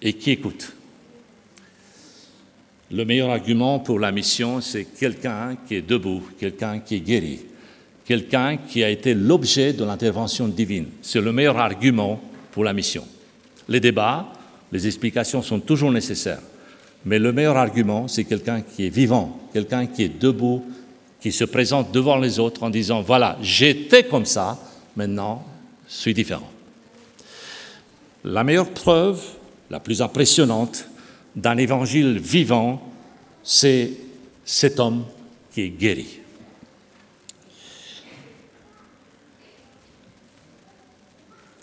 et 0.05 0.13
qui 0.13 0.31
écoute. 0.31 0.71
Le 2.91 3.03
meilleur 3.03 3.31
argument 3.31 3.79
pour 3.79 3.99
la 3.99 4.11
mission, 4.11 4.61
c'est 4.61 4.85
quelqu'un 4.85 5.57
qui 5.67 5.75
est 5.75 5.81
debout, 5.81 6.21
quelqu'un 6.39 6.79
qui 6.79 6.95
est 6.95 6.99
guéri, 6.99 7.39
quelqu'un 8.05 8.57
qui 8.57 8.83
a 8.83 8.89
été 8.91 9.15
l'objet 9.15 9.73
de 9.73 9.83
l'intervention 9.83 10.47
divine. 10.47 10.85
C'est 11.01 11.19
le 11.19 11.33
meilleur 11.33 11.57
argument 11.57 12.21
pour 12.51 12.63
la 12.63 12.71
mission. 12.71 13.03
Les 13.67 13.79
débats, 13.79 14.31
les 14.71 14.85
explications 14.85 15.41
sont 15.41 15.59
toujours 15.59 15.91
nécessaires, 15.91 16.41
mais 17.03 17.17
le 17.17 17.33
meilleur 17.33 17.57
argument, 17.57 18.07
c'est 18.07 18.25
quelqu'un 18.25 18.61
qui 18.61 18.85
est 18.85 18.89
vivant, 18.89 19.39
quelqu'un 19.51 19.87
qui 19.87 20.03
est 20.03 20.19
debout, 20.21 20.63
qui 21.19 21.31
se 21.31 21.45
présente 21.45 21.91
devant 21.91 22.17
les 22.17 22.37
autres 22.37 22.61
en 22.61 22.69
disant, 22.69 23.01
voilà, 23.01 23.39
j'étais 23.41 24.03
comme 24.03 24.25
ça, 24.25 24.59
maintenant, 24.95 25.43
je 25.89 25.95
suis 25.95 26.13
différent. 26.13 26.51
La 28.23 28.43
meilleure 28.43 28.69
preuve 28.69 29.19
la 29.69 29.79
plus 29.79 30.01
impressionnante 30.01 30.87
d'un 31.35 31.57
évangile 31.57 32.19
vivant, 32.19 32.81
c'est 33.43 33.91
cet 34.43 34.79
homme 34.79 35.03
qui 35.53 35.61
est 35.61 35.69
guéri. 35.69 36.19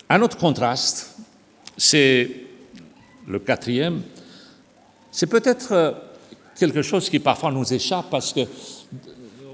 Un 0.09 0.21
autre 0.21 0.37
contraste, 0.37 1.15
c'est 1.77 2.29
le 3.27 3.39
quatrième, 3.39 4.01
c'est 5.11 5.27
peut-être 5.27 5.71
euh, 5.71 5.91
quelque 6.59 6.81
chose 6.81 7.09
qui 7.09 7.19
parfois 7.19 7.51
nous 7.51 7.73
échappe 7.73 8.09
parce 8.11 8.33
que 8.33 8.41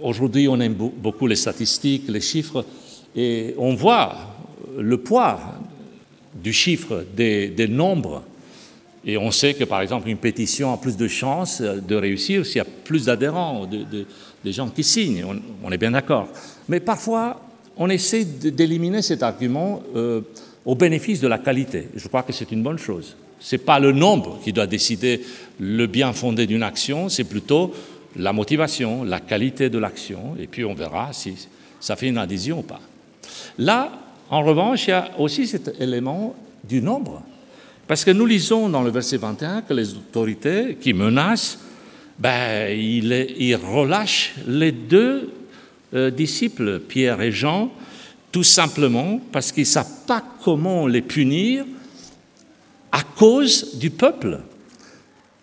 aujourd'hui 0.02 0.48
on 0.48 0.60
aime 0.60 0.74
beaucoup 0.74 1.28
les 1.28 1.36
statistiques, 1.36 2.10
les 2.10 2.22
chiffres, 2.22 2.66
et 3.16 3.54
on 3.58 3.76
voit 3.76 4.16
le 4.78 4.98
poids 4.98 5.40
du 6.34 6.52
chiffre 6.52 7.06
des 7.16 7.68
nombres 7.70 8.24
et 9.06 9.18
on 9.18 9.32
sait 9.32 9.54
que, 9.54 9.64
par 9.64 9.82
exemple, 9.82 10.10
une 10.10 10.18
pétition 10.18 10.74
a 10.74 10.78
plus 10.78 10.98
de 10.98 11.08
chances 11.08 11.62
de 11.62 11.96
réussir 11.96 12.46
s'il 12.46 12.58
y 12.58 12.62
a 12.62 12.66
plus 12.84 13.06
d'adhérents, 13.06 13.66
de, 13.66 14.06
de, 14.44 14.52
gens 14.52 14.70
qui 14.70 14.84
signent. 14.84 15.26
On, 15.64 15.72
est 15.72 15.78
bien 15.78 15.92
d'accord. 15.92 16.28
Mais 16.68 16.80
parfois, 16.80 17.42
on 17.78 17.90
essaie 17.90 18.26
d'éliminer 18.26 19.02
cet 19.02 19.24
argument 19.24 19.82
euh, 19.96 20.22
au 20.66 20.76
bénéfice 20.76 21.22
de 21.22 21.28
la 21.28 21.38
qualité. 21.38 21.88
Je 21.96 22.08
crois 22.10 22.24
que 22.24 22.34
c'est 22.34 22.52
une 22.52 22.62
bonne 22.62 22.78
chose. 22.78 23.16
Ce 23.40 23.56
n'est 23.56 23.62
pas 23.62 23.80
le 23.80 23.94
nombre 23.94 24.40
qui 24.44 24.52
doit 24.52 24.68
décider 24.68 25.22
le 25.60 25.88
bien 25.88 26.12
fondé 26.12 26.46
d'une 26.46 26.64
action, 26.64 27.08
c'est 27.08 27.24
plutôt 27.24 27.74
la 28.18 28.34
motivation, 28.34 29.06
la 29.06 29.22
qualité 29.22 29.70
de 29.70 29.78
l'action, 29.78 30.36
et 30.38 30.48
puis 30.48 30.66
on 30.66 30.74
verra 30.74 31.14
si 31.14 31.48
ça 31.80 31.96
fait 31.96 32.10
une 32.10 32.18
adhésion 32.18 32.60
ou 32.60 32.64
pas. 32.64 32.82
Là, 33.58 33.92
en 34.30 34.44
revanche, 34.44 34.88
il 34.88 34.90
y 34.90 34.94
a 34.94 35.12
aussi 35.18 35.48
cet 35.48 35.80
élément 35.80 36.36
du 36.66 36.82
nombre. 36.82 37.24
Parce 37.90 38.06
que 38.06 38.12
nous 38.12 38.28
lisons 38.28 38.70
dans 38.70 38.84
le 38.84 38.92
verset 38.92 39.18
21 39.18 39.64
que 39.64 39.74
les 39.74 39.96
autorités 39.96 40.78
qui 40.80 40.94
menacent, 40.94 41.58
ben, 42.20 42.70
ils, 42.70 43.56
relâchent 43.56 44.36
les 44.48 44.72
deux 44.72 45.32
euh, 45.96 46.12
disciples, 46.12 46.82
Pierre 46.82 47.20
et 47.20 47.32
Jean, 47.32 47.72
tout 48.32 48.44
simplement 48.44 49.20
parce 49.32 49.52
qu'ils 49.52 49.64
ne 49.64 49.70
savent 49.70 50.06
pas 50.06 50.24
comment 50.44 50.86
les 50.86 51.02
punir 51.02 51.66
à 52.92 53.02
cause 53.02 53.76
du 53.80 53.90
peuple 53.90 54.42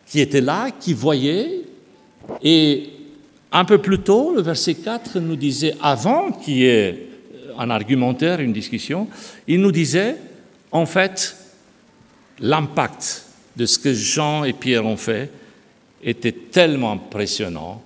qui 0.07 0.21
était 0.21 0.41
là, 0.41 0.71
qui 0.71 0.95
voyait. 0.95 1.63
Et 2.45 2.91
un 3.51 3.65
peu 3.65 3.79
plus 3.79 3.99
tôt, 3.99 4.33
le 4.33 4.43
verset 4.43 4.75
4 4.75 5.19
nous 5.19 5.35
disait, 5.35 5.75
avant 5.83 6.31
qu'il 6.31 6.59
y 6.59 6.67
ait 6.67 7.09
un 7.59 7.71
argumentaire, 7.71 8.39
une 8.39 8.53
discussion. 8.53 9.09
Il 9.49 9.61
nous 9.61 9.73
disait, 9.73 10.15
en 10.71 10.87
fait, 10.87 11.37
l'impact 12.41 13.25
de 13.57 13.67
ce 13.67 13.79
que 13.79 13.93
Jean 13.93 14.45
et 14.45 14.53
Pierre 14.53 14.85
ont 14.85 14.97
fait 14.97 15.31
était 16.03 16.33
tellement 16.33 16.93
impressionnant 16.93 17.83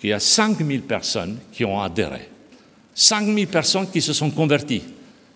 qu'il 0.00 0.10
y 0.10 0.12
a 0.12 0.20
5000 0.20 0.82
personnes 0.82 1.38
qui 1.52 1.64
ont 1.64 1.80
adhéré. 1.80 2.28
5000 2.94 3.46
personnes 3.46 3.90
qui 3.90 4.02
se 4.02 4.12
sont 4.12 4.30
converties 4.30 4.82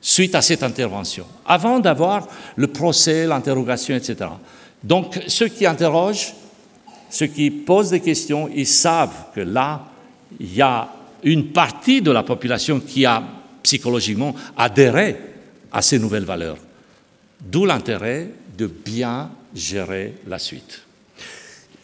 suite 0.00 0.34
à 0.34 0.42
cette 0.42 0.62
intervention, 0.62 1.26
avant 1.44 1.80
d'avoir 1.80 2.28
le 2.56 2.66
procès, 2.68 3.26
l'interrogation, 3.26 3.96
etc. 3.96 4.30
Donc 4.82 5.20
ceux 5.26 5.48
qui 5.48 5.66
interrogent, 5.66 6.34
ceux 7.10 7.26
qui 7.26 7.50
posent 7.50 7.90
des 7.90 8.00
questions, 8.00 8.48
ils 8.54 8.66
savent 8.66 9.32
que 9.34 9.40
là, 9.40 9.84
il 10.38 10.54
y 10.54 10.62
a 10.62 10.88
une 11.22 11.48
partie 11.48 12.02
de 12.02 12.10
la 12.10 12.22
population 12.22 12.80
qui 12.80 13.06
a 13.06 13.22
psychologiquement 13.62 14.34
adhéré 14.56 15.16
à 15.72 15.82
ces 15.82 15.98
nouvelles 15.98 16.24
valeurs. 16.24 16.58
D'où 17.40 17.64
l'intérêt 17.64 18.28
de 18.56 18.66
bien 18.66 19.30
gérer 19.54 20.14
la 20.26 20.38
suite. 20.38 20.82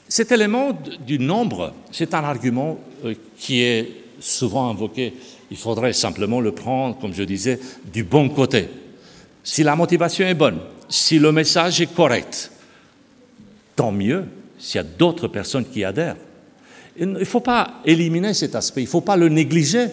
Cet 0.09 0.33
élément 0.33 0.77
du 1.07 1.19
nombre, 1.19 1.73
c'est 1.91 2.15
un 2.15 2.23
argument 2.25 2.79
euh, 3.05 3.15
qui 3.39 3.63
est 3.63 3.89
souvent 4.21 4.71
invoqué. 4.71 5.15
Il 5.51 5.57
faudrait 5.57 5.93
simplement 5.93 6.41
le 6.41 6.53
prendre, 6.53 6.99
comme 6.99 7.15
je 7.15 7.23
disais, 7.23 7.59
du 7.93 8.05
bon 8.05 8.29
côté. 8.29 8.69
Si 9.43 9.63
la 9.63 9.75
motivation 9.75 10.27
est 10.27 10.35
bonne, 10.35 10.59
si 10.89 11.19
le 11.19 11.33
message 11.33 11.81
est 11.81 11.95
correct, 11.95 12.51
tant 13.75 13.91
mieux 13.91 14.27
s'il 14.59 14.77
y 14.77 14.85
a 14.85 14.87
d'autres 14.87 15.29
personnes 15.29 15.65
qui 15.65 15.83
adhèrent. 15.83 16.17
Il 16.97 17.11
ne 17.13 17.25
faut 17.25 17.41
pas 17.41 17.81
éliminer 17.85 18.35
cet 18.35 18.55
aspect, 18.55 18.83
il 18.83 18.85
ne 18.85 18.91
faut 18.91 19.01
pas 19.01 19.17
le 19.17 19.29
négliger. 19.29 19.87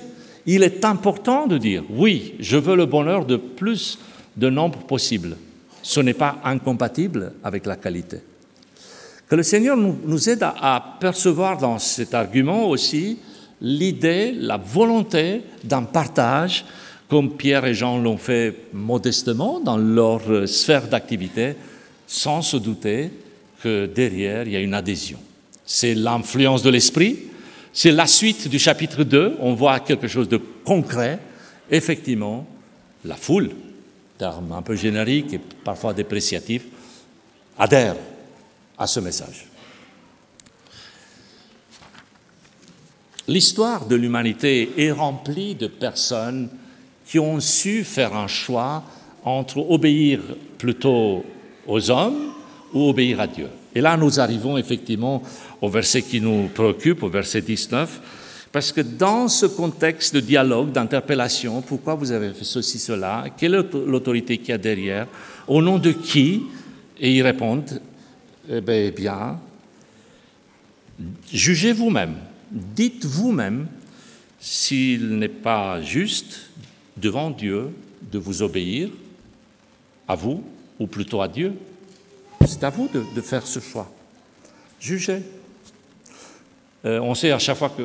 Il 0.45 0.63
est 0.63 0.85
important 0.85 1.47
de 1.47 1.57
dire, 1.57 1.83
oui, 1.89 2.35
je 2.39 2.57
veux 2.57 2.75
le 2.75 2.85
bonheur 2.85 3.25
de 3.25 3.37
plus 3.37 3.99
de 4.37 4.49
nombre 4.49 4.79
possible. 4.79 5.37
Ce 5.89 5.99
n'est 6.01 6.13
pas 6.13 6.37
incompatible 6.43 7.33
avec 7.43 7.65
la 7.65 7.75
qualité. 7.75 8.17
Que 9.27 9.35
le 9.35 9.41
Seigneur 9.41 9.75
nous, 9.75 10.29
aide 10.29 10.43
à, 10.43 10.97
percevoir 10.99 11.57
dans 11.57 11.79
cet 11.79 12.13
argument 12.13 12.69
aussi 12.69 13.17
l'idée, 13.59 14.31
la 14.37 14.57
volonté 14.57 15.41
d'un 15.63 15.81
partage, 15.81 16.63
comme 17.09 17.35
Pierre 17.35 17.65
et 17.65 17.73
Jean 17.73 17.97
l'ont 17.97 18.19
fait 18.19 18.67
modestement 18.71 19.59
dans 19.59 19.77
leur 19.77 20.21
euh, 20.29 20.45
sphère 20.45 20.87
d'activité, 20.87 21.55
sans 22.05 22.43
se 22.43 22.57
douter 22.57 23.09
que 23.63 23.87
derrière, 23.87 24.45
il 24.45 24.53
y 24.53 24.57
a 24.57 24.61
une 24.61 24.75
adhésion. 24.75 25.17
C'est 25.65 25.95
l'influence 25.95 26.61
de 26.61 26.69
l'esprit, 26.69 27.17
c'est 27.73 27.91
la 27.91 28.05
suite 28.05 28.47
du 28.47 28.59
chapitre 28.59 29.03
2, 29.03 29.37
on 29.39 29.55
voit 29.55 29.79
quelque 29.79 30.07
chose 30.07 30.29
de 30.29 30.39
concret, 30.63 31.17
effectivement, 31.71 32.45
la 33.03 33.15
foule, 33.15 33.49
terme 34.19 34.51
un 34.51 34.61
peu 34.61 34.75
générique 34.75 35.33
et 35.33 35.39
parfois 35.39 35.93
dépréciatif, 35.93 36.65
adhère 37.57 37.95
à 38.77 38.85
ce 38.85 38.99
message. 38.99 39.47
L'histoire 43.27 43.85
de 43.85 43.95
l'humanité 43.95 44.71
est 44.77 44.91
remplie 44.91 45.55
de 45.55 45.67
personnes 45.67 46.49
qui 47.05 47.17
ont 47.17 47.39
su 47.39 47.83
faire 47.83 48.15
un 48.15 48.27
choix 48.27 48.83
entre 49.23 49.57
obéir 49.69 50.19
plutôt 50.57 51.23
aux 51.65 51.89
hommes 51.89 52.33
ou 52.73 52.89
obéir 52.89 53.21
à 53.21 53.27
Dieu. 53.27 53.47
Et 53.73 53.81
là, 53.81 53.95
nous 53.97 54.19
arrivons 54.19 54.57
effectivement 54.57 55.21
au 55.61 55.69
verset 55.69 56.01
qui 56.01 56.19
nous 56.19 56.49
préoccupe, 56.53 57.03
au 57.03 57.09
verset 57.09 57.41
19, 57.41 58.01
parce 58.51 58.71
que 58.71 58.81
dans 58.81 59.27
ce 59.27 59.45
contexte 59.45 60.15
de 60.15 60.19
dialogue, 60.19 60.71
d'interpellation, 60.71 61.61
pourquoi 61.61 61.95
vous 61.95 62.11
avez 62.11 62.33
fait 62.33 62.45
ceci, 62.45 62.79
cela, 62.79 63.25
quelle 63.37 63.55
est 63.55 63.73
l'autorité 63.73 64.37
qui 64.37 64.51
y 64.51 64.53
a 64.53 64.57
derrière, 64.57 65.07
au 65.47 65.61
nom 65.61 65.77
de 65.77 65.91
qui, 65.91 66.43
et 66.99 67.15
ils 67.15 67.21
répondent, 67.21 67.81
eh 68.49 68.61
bien, 68.61 68.75
eh 68.75 68.91
bien 68.91 69.39
jugez 71.31 71.71
vous-même, 71.71 72.15
dites 72.51 73.05
vous-même 73.05 73.67
s'il 74.39 75.17
n'est 75.17 75.27
pas 75.27 75.81
juste 75.81 76.49
devant 76.97 77.29
Dieu 77.29 77.69
de 78.11 78.17
vous 78.17 78.41
obéir, 78.41 78.89
à 80.07 80.15
vous, 80.15 80.43
ou 80.79 80.87
plutôt 80.87 81.21
à 81.21 81.27
Dieu. 81.27 81.53
C'est 82.47 82.63
à 82.63 82.69
vous 82.69 82.87
de, 82.87 83.21
faire 83.21 83.45
ce 83.45 83.59
choix. 83.59 83.91
Jugez. 84.79 85.21
Euh, 86.85 86.99
on 87.01 87.13
sait 87.13 87.31
à 87.31 87.39
chaque 87.39 87.57
fois 87.57 87.69
que 87.69 87.83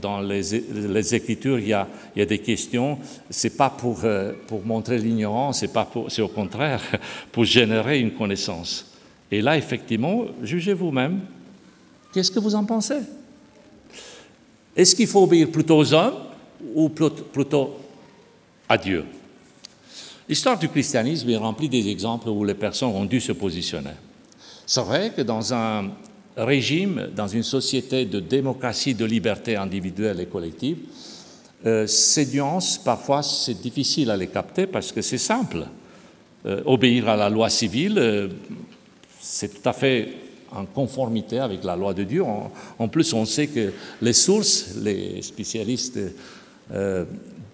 dans, 0.00 0.20
les, 0.20 1.14
Écritures 1.14 1.58
il 1.58 1.68
y, 1.68 1.74
a, 1.74 1.86
des 2.14 2.38
questions, 2.38 2.98
c'est 3.28 3.56
pas 3.56 3.68
pour, 3.68 4.00
euh, 4.04 4.32
pour 4.46 4.64
montrer 4.64 4.96
l'ignorance, 4.96 5.60
c'est 5.60 5.72
pas 5.72 5.90
c'est 6.08 6.22
au 6.22 6.28
contraire 6.28 6.80
pour 7.32 7.44
générer 7.44 8.00
une 8.00 8.12
connaissance. 8.12 8.86
Et 9.30 9.42
là, 9.42 9.56
effectivement, 9.56 10.24
jugez 10.42 10.72
vous-même. 10.72 11.20
Qu'est-ce 12.12 12.30
que 12.30 12.38
vous 12.38 12.54
en 12.54 12.64
pensez? 12.64 13.00
Est-ce 14.74 14.96
qu'il 14.96 15.06
faut 15.06 15.24
obéir 15.24 15.50
plutôt 15.50 15.76
aux 15.76 15.92
hommes 15.92 16.16
ou 16.74 16.88
plutôt 16.88 17.76
à 18.66 18.78
Dieu? 18.78 19.04
L'histoire 20.26 20.58
du 20.58 20.68
christianisme 20.68 21.28
est 21.28 21.36
remplie 21.36 21.68
des 21.68 21.88
exemples 21.88 22.28
où 22.30 22.44
les 22.44 22.54
personnes 22.54 22.90
ont 22.90 23.04
dû 23.04 23.20
se 23.20 23.32
positionner. 23.32 23.90
C'est 24.64 24.80
vrai 24.80 25.12
que 25.14 25.20
dans 25.20 25.52
un 25.52 25.90
régime, 26.36 27.08
dans 27.14 27.28
une 27.28 27.42
société 27.42 28.04
de 28.04 28.20
démocratie, 28.20 28.94
de 28.94 29.04
liberté 29.04 29.56
individuelle 29.56 30.20
et 30.20 30.26
collective, 30.26 30.78
euh, 31.64 31.86
ces 31.86 32.26
nuances, 32.26 32.78
parfois, 32.78 33.22
c'est 33.22 33.60
difficile 33.60 34.10
à 34.10 34.16
les 34.16 34.26
capter 34.26 34.66
parce 34.66 34.90
que 34.90 35.00
c'est 35.00 35.18
simple. 35.18 35.66
Euh, 36.44 36.60
obéir 36.66 37.08
à 37.08 37.16
la 37.16 37.30
loi 37.30 37.48
civile, 37.48 37.98
euh, 37.98 38.28
c'est 39.20 39.62
tout 39.62 39.68
à 39.68 39.72
fait 39.72 40.08
en 40.50 40.66
conformité 40.66 41.38
avec 41.38 41.62
la 41.62 41.76
loi 41.76 41.94
de 41.94 42.02
Dieu. 42.02 42.24
En, 42.24 42.88
plus, 42.88 43.12
on 43.12 43.24
sait 43.24 43.46
que 43.46 43.72
les 44.02 44.12
sources, 44.12 44.74
les 44.82 45.22
spécialistes 45.22 45.98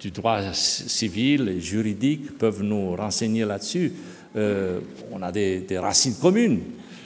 du 0.01 0.11
droit 0.11 0.53
civil 0.53 1.49
et 1.49 1.61
juridique 1.61 2.37
peuvent 2.39 2.63
nous 2.63 2.97
renseigner 2.97 3.45
là-dessus. 3.45 3.93
On 4.35 5.23
a 5.23 5.31
des, 5.31 5.65
racines 5.79 6.17
communes. 6.17 6.61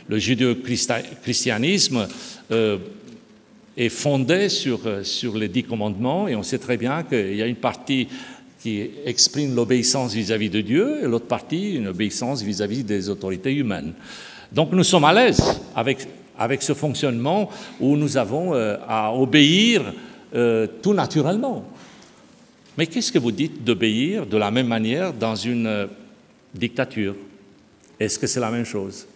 Le 0.08 0.18
judéo-christianisme 0.18 2.08
euh, 2.50 2.78
est 3.76 3.88
fondé 3.88 4.48
sur, 4.48 4.80
sur 5.02 5.36
les 5.36 5.48
dix 5.48 5.64
commandements 5.64 6.28
et 6.28 6.34
on 6.34 6.42
sait 6.42 6.58
très 6.58 6.76
bien 6.76 7.02
qu'il 7.02 7.36
y 7.36 7.42
a 7.42 7.46
une 7.46 7.56
partie 7.56 8.08
qui 8.62 8.90
exprime 9.04 9.54
l'obéissance 9.54 10.14
vis-à-vis 10.14 10.50
de 10.50 10.60
Dieu 10.60 11.00
et 11.02 11.06
l'autre 11.08 11.26
partie 11.26 11.74
une 11.74 11.88
obéissance 11.88 12.42
vis 12.42 12.62
à 12.62 12.66
-vis 12.66 12.84
des 12.84 13.08
autorités 13.08 13.52
humaines. 13.52 13.92
Donc 14.52 14.72
nous 14.72 14.84
sommes 14.84 15.04
à 15.04 15.12
l'aise 15.12 15.42
avec, 15.74 16.06
avec 16.38 16.62
ce 16.62 16.74
fonctionnement 16.74 17.48
où 17.80 17.96
nous 17.96 18.16
avons 18.16 18.54
euh, 18.54 18.76
à 18.86 19.14
obéir 19.14 19.92
euh, 20.34 20.66
tout 20.82 20.92
naturellement. 20.92 21.64
Mais 22.76 22.86
qu'est-ce 22.86 23.12
que 23.12 23.18
vous 23.18 23.32
dites 23.32 23.64
d'obéir 23.64 24.26
de 24.26 24.36
la 24.36 24.50
même 24.50 24.66
manière 24.66 25.12
dans 25.12 25.34
une 25.34 25.66
euh, 25.66 25.86
dictature? 26.54 27.14
Est-ce 27.98 28.18
que 28.18 28.26
c'est 28.26 28.40
la 28.40 28.50
même 28.50 28.64
chose? 28.64 29.06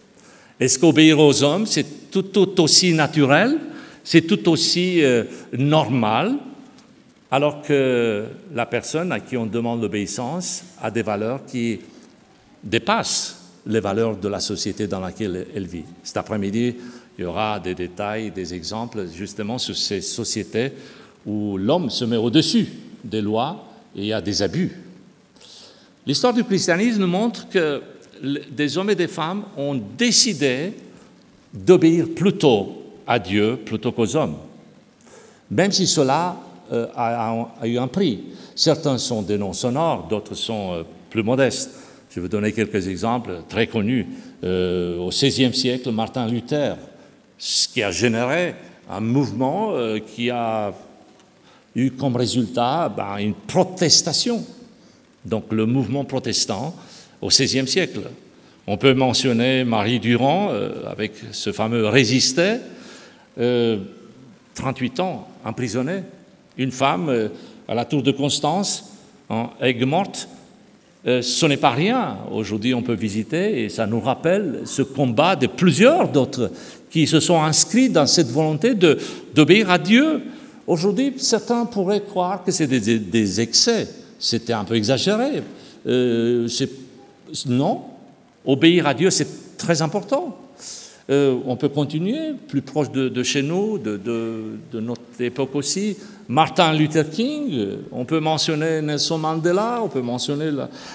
Est-ce 0.59 0.79
qu'obéir 0.79 1.19
aux 1.19 1.43
hommes, 1.43 1.65
c'est 1.65 2.09
tout, 2.09 2.61
aussi 2.61 2.93
naturel, 2.93 3.57
c'est 4.03 4.21
tout 4.21 4.49
aussi 4.49 5.01
normal, 5.53 6.35
alors 7.29 7.61
que 7.61 8.25
la 8.53 8.65
personne 8.65 9.11
à 9.11 9.19
qui 9.19 9.37
on 9.37 9.45
demande 9.45 9.81
l'obéissance 9.81 10.63
a 10.81 10.89
des 10.89 11.03
valeurs 11.03 11.45
qui 11.45 11.79
dépassent 12.63 13.35
les 13.65 13.81
valeurs 13.81 14.15
de 14.15 14.27
la 14.29 14.39
société 14.39 14.87
dans 14.87 15.01
laquelle 15.01 15.45
elle 15.53 15.67
vit? 15.67 15.83
Cet 16.03 16.17
après-midi, 16.17 16.75
il 17.17 17.21
y 17.21 17.25
aura 17.25 17.59
des 17.59 17.75
détails, 17.75 18.31
des 18.31 18.53
exemples 18.53 19.07
justement 19.13 19.57
sur 19.57 19.75
ces 19.75 20.01
sociétés 20.01 20.71
où 21.25 21.57
l'homme 21.57 21.89
se 21.89 22.05
met 22.05 22.15
au-dessus 22.15 22.67
des 23.03 23.21
lois 23.21 23.65
et 23.95 24.01
il 24.01 24.07
y 24.07 24.13
a 24.13 24.21
des 24.21 24.41
abus. 24.41 24.71
L'histoire 26.05 26.33
du 26.33 26.43
christianisme 26.45 27.05
montre 27.05 27.49
que 27.49 27.81
des 28.21 28.77
hommes 28.77 28.89
et 28.89 28.95
des 28.95 29.07
femmes 29.07 29.43
ont 29.57 29.79
décidé 29.97 30.73
d'obéir 31.53 32.07
plutôt 32.15 32.77
à 33.05 33.19
Dieu 33.19 33.57
plutôt 33.65 33.91
qu'aux 33.91 34.15
hommes, 34.15 34.35
même 35.49 35.71
si 35.71 35.87
cela 35.87 36.37
euh, 36.71 36.87
a, 36.95 37.65
eu 37.65 37.77
un 37.77 37.87
prix. 37.87 38.19
Certains 38.53 38.97
sont 38.97 39.21
des 39.21 39.37
noms 39.37 39.53
sonores, 39.53 40.07
d'autres 40.09 40.35
sont 40.35 40.73
euh, 40.73 40.83
plus 41.09 41.23
modestes. 41.23 41.71
Je 42.09 42.19
vais 42.19 42.27
donner 42.27 42.51
quelques 42.51 42.87
exemples 42.87 43.43
très 43.47 43.67
connus. 43.67 44.05
Euh, 44.43 44.97
au 44.97 45.09
XVIe 45.09 45.53
siècle, 45.53 45.91
Martin 45.91 46.27
Luther, 46.27 46.75
ce 47.37 47.67
qui 47.69 47.81
a 47.81 47.91
généré 47.91 48.55
un 48.89 48.99
mouvement 48.99 49.73
qui 50.15 50.29
a 50.29 50.73
eu 51.75 51.91
comme 51.91 52.15
résultat 52.15 52.89
ben, 52.89 53.17
une 53.17 53.33
protestation. 53.33 54.43
Donc 55.25 55.51
le 55.51 55.65
mouvement 55.65 56.05
protestant 56.05 56.73
au 57.21 57.27
XVIe 57.27 57.67
siècle. 57.67 58.01
On 58.67 58.77
peut 58.77 58.93
mentionner 58.93 59.63
Marie 59.63 59.99
Durand 59.99 60.49
euh, 60.51 60.71
avec 60.89 61.13
ce 61.31 61.51
fameux 61.51 61.87
Résister, 61.87 62.57
38 64.55 64.99
ans 64.99 65.27
emprisonnée, 65.45 66.01
une 66.57 66.71
femme 66.71 67.29
à 67.67 67.75
la 67.75 67.85
tour 67.85 68.01
de 68.01 68.11
Constance 68.11 68.91
en 69.29 69.51
Aigues-Mortes, 69.61 70.27
euh, 71.07 71.21
ce 71.21 71.45
n'est 71.45 71.57
pas 71.57 71.71
rien. 71.71 72.17
Aujourd'hui, 72.31 72.73
on 72.73 72.81
peut 72.81 72.93
visiter 72.93 73.63
et 73.63 73.69
ça 73.69 73.87
nous 73.87 74.01
rappelle 74.01 74.61
ce 74.65 74.81
combat 74.81 75.35
de 75.35 75.47
plusieurs 75.47 76.09
d'autres 76.09 76.51
qui 76.89 77.07
se 77.07 77.19
sont 77.19 77.41
inscrits 77.41 77.89
dans 77.89 78.05
cette 78.07 78.27
volonté 78.27 78.73
d'obéir 79.33 79.69
à 79.69 79.77
Dieu. 79.77 80.21
Aujourd'hui, 80.65 81.13
certains 81.17 81.65
pourraient 81.65 82.01
croire 82.01 82.43
que 82.43 82.51
c'est 82.51 82.67
des, 82.67 83.41
excès. 83.41 83.87
C'était 84.19 84.53
un 84.53 84.65
peu 84.65 84.75
exagéré. 84.75 85.43
Euh, 85.85 86.47
non, 87.47 87.83
obéir 88.45 88.87
à 88.87 88.93
Dieu, 88.93 89.09
c'est 89.09 89.57
très 89.57 89.81
important. 89.81 90.37
Euh, 91.09 91.37
on 91.45 91.55
peut 91.55 91.69
continuer, 91.69 92.33
plus 92.49 92.61
proche 92.61 92.91
de, 92.91 93.23
chez 93.23 93.41
nous, 93.41 93.77
de, 93.77 93.99
notre 94.73 95.01
époque 95.21 95.55
aussi. 95.55 95.95
Martin 96.27 96.73
Luther 96.73 97.09
King, 97.09 97.77
on 97.93 98.03
peut 98.03 98.19
mentionner 98.19 98.81
Nelson 98.81 99.17
Mandela, 99.17 99.79
on 99.81 99.87
peut 99.87 100.01
mentionner 100.01 100.49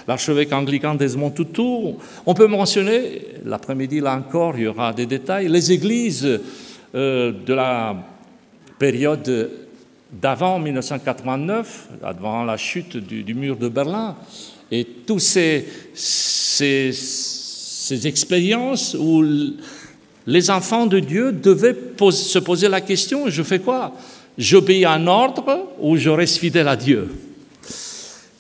l'archevêque 0.07 0.53
anglican 0.53 0.95
Desmond 0.95 1.31
Tutu, 1.31 1.97
on 2.27 2.35
peut 2.35 2.47
mentionner, 2.47 3.23
l'après-midi 3.47 4.01
là 4.01 4.14
encore, 4.14 4.59
il 4.59 4.64
y 4.64 4.66
aura 4.66 4.92
des 4.92 5.07
détails, 5.07 5.49
les 5.49 5.73
églises 5.73 6.38
euh, 6.95 7.33
de 7.47 7.55
la 7.55 7.97
période 8.79 9.51
d'avant 10.12 10.59
1989, 10.59 11.88
avant 12.03 12.45
la 12.45 12.59
chute 12.59 12.99
du, 12.99 13.35
mur 13.35 13.57
de 13.57 13.68
Berlin, 13.68 14.14
et 14.73 14.85
toutes 15.07 15.21
ces, 15.21 15.67
ces, 15.95 16.91
ces 16.93 18.07
expériences 18.07 18.97
où 18.99 19.23
les 20.27 20.51
enfants 20.51 20.87
de 20.87 20.99
Dieu 20.99 21.31
devaient 21.31 21.77
se 22.11 22.39
poser 22.39 22.69
la 22.69 22.81
question, 22.81 23.29
je 23.29 23.43
fais 23.43 23.59
quoi? 23.59 23.95
J'obéis 24.39 24.87
à 24.87 24.93
un 24.93 25.07
ordre 25.07 25.69
ou 25.79 25.97
je 25.99 26.09
reste 26.09 26.39
fidèle 26.39 26.69
à 26.69 26.77
Dieu? 26.77 27.07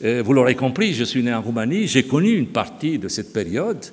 Vous 0.00 0.32
l'aurez 0.32 0.56
compris, 0.56 0.94
je 0.94 1.04
suis 1.04 1.22
né 1.22 1.32
en 1.32 1.42
Roumanie, 1.42 1.86
j'ai 1.86 2.02
connu 2.02 2.32
une 2.32 2.48
partie 2.48 2.98
de 2.98 3.06
cette 3.06 3.32
période. 3.32 3.84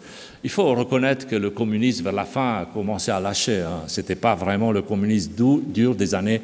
Il 0.43 0.49
faut 0.49 0.73
reconnaître 0.73 1.27
que 1.27 1.35
le 1.35 1.49
communisme, 1.49 2.05
vers 2.05 2.13
la 2.13 2.25
fin, 2.25 2.61
a 2.61 2.65
commencé 2.73 3.11
à 3.11 3.19
lâcher. 3.19 3.59
Hein. 3.59 3.83
Ce 3.85 3.99
n'était 3.99 4.15
pas 4.15 4.33
vraiment 4.33 4.71
le 4.71 4.81
communisme 4.81 5.33
dur 5.67 5.93
des 5.93 6.15
années 6.15 6.41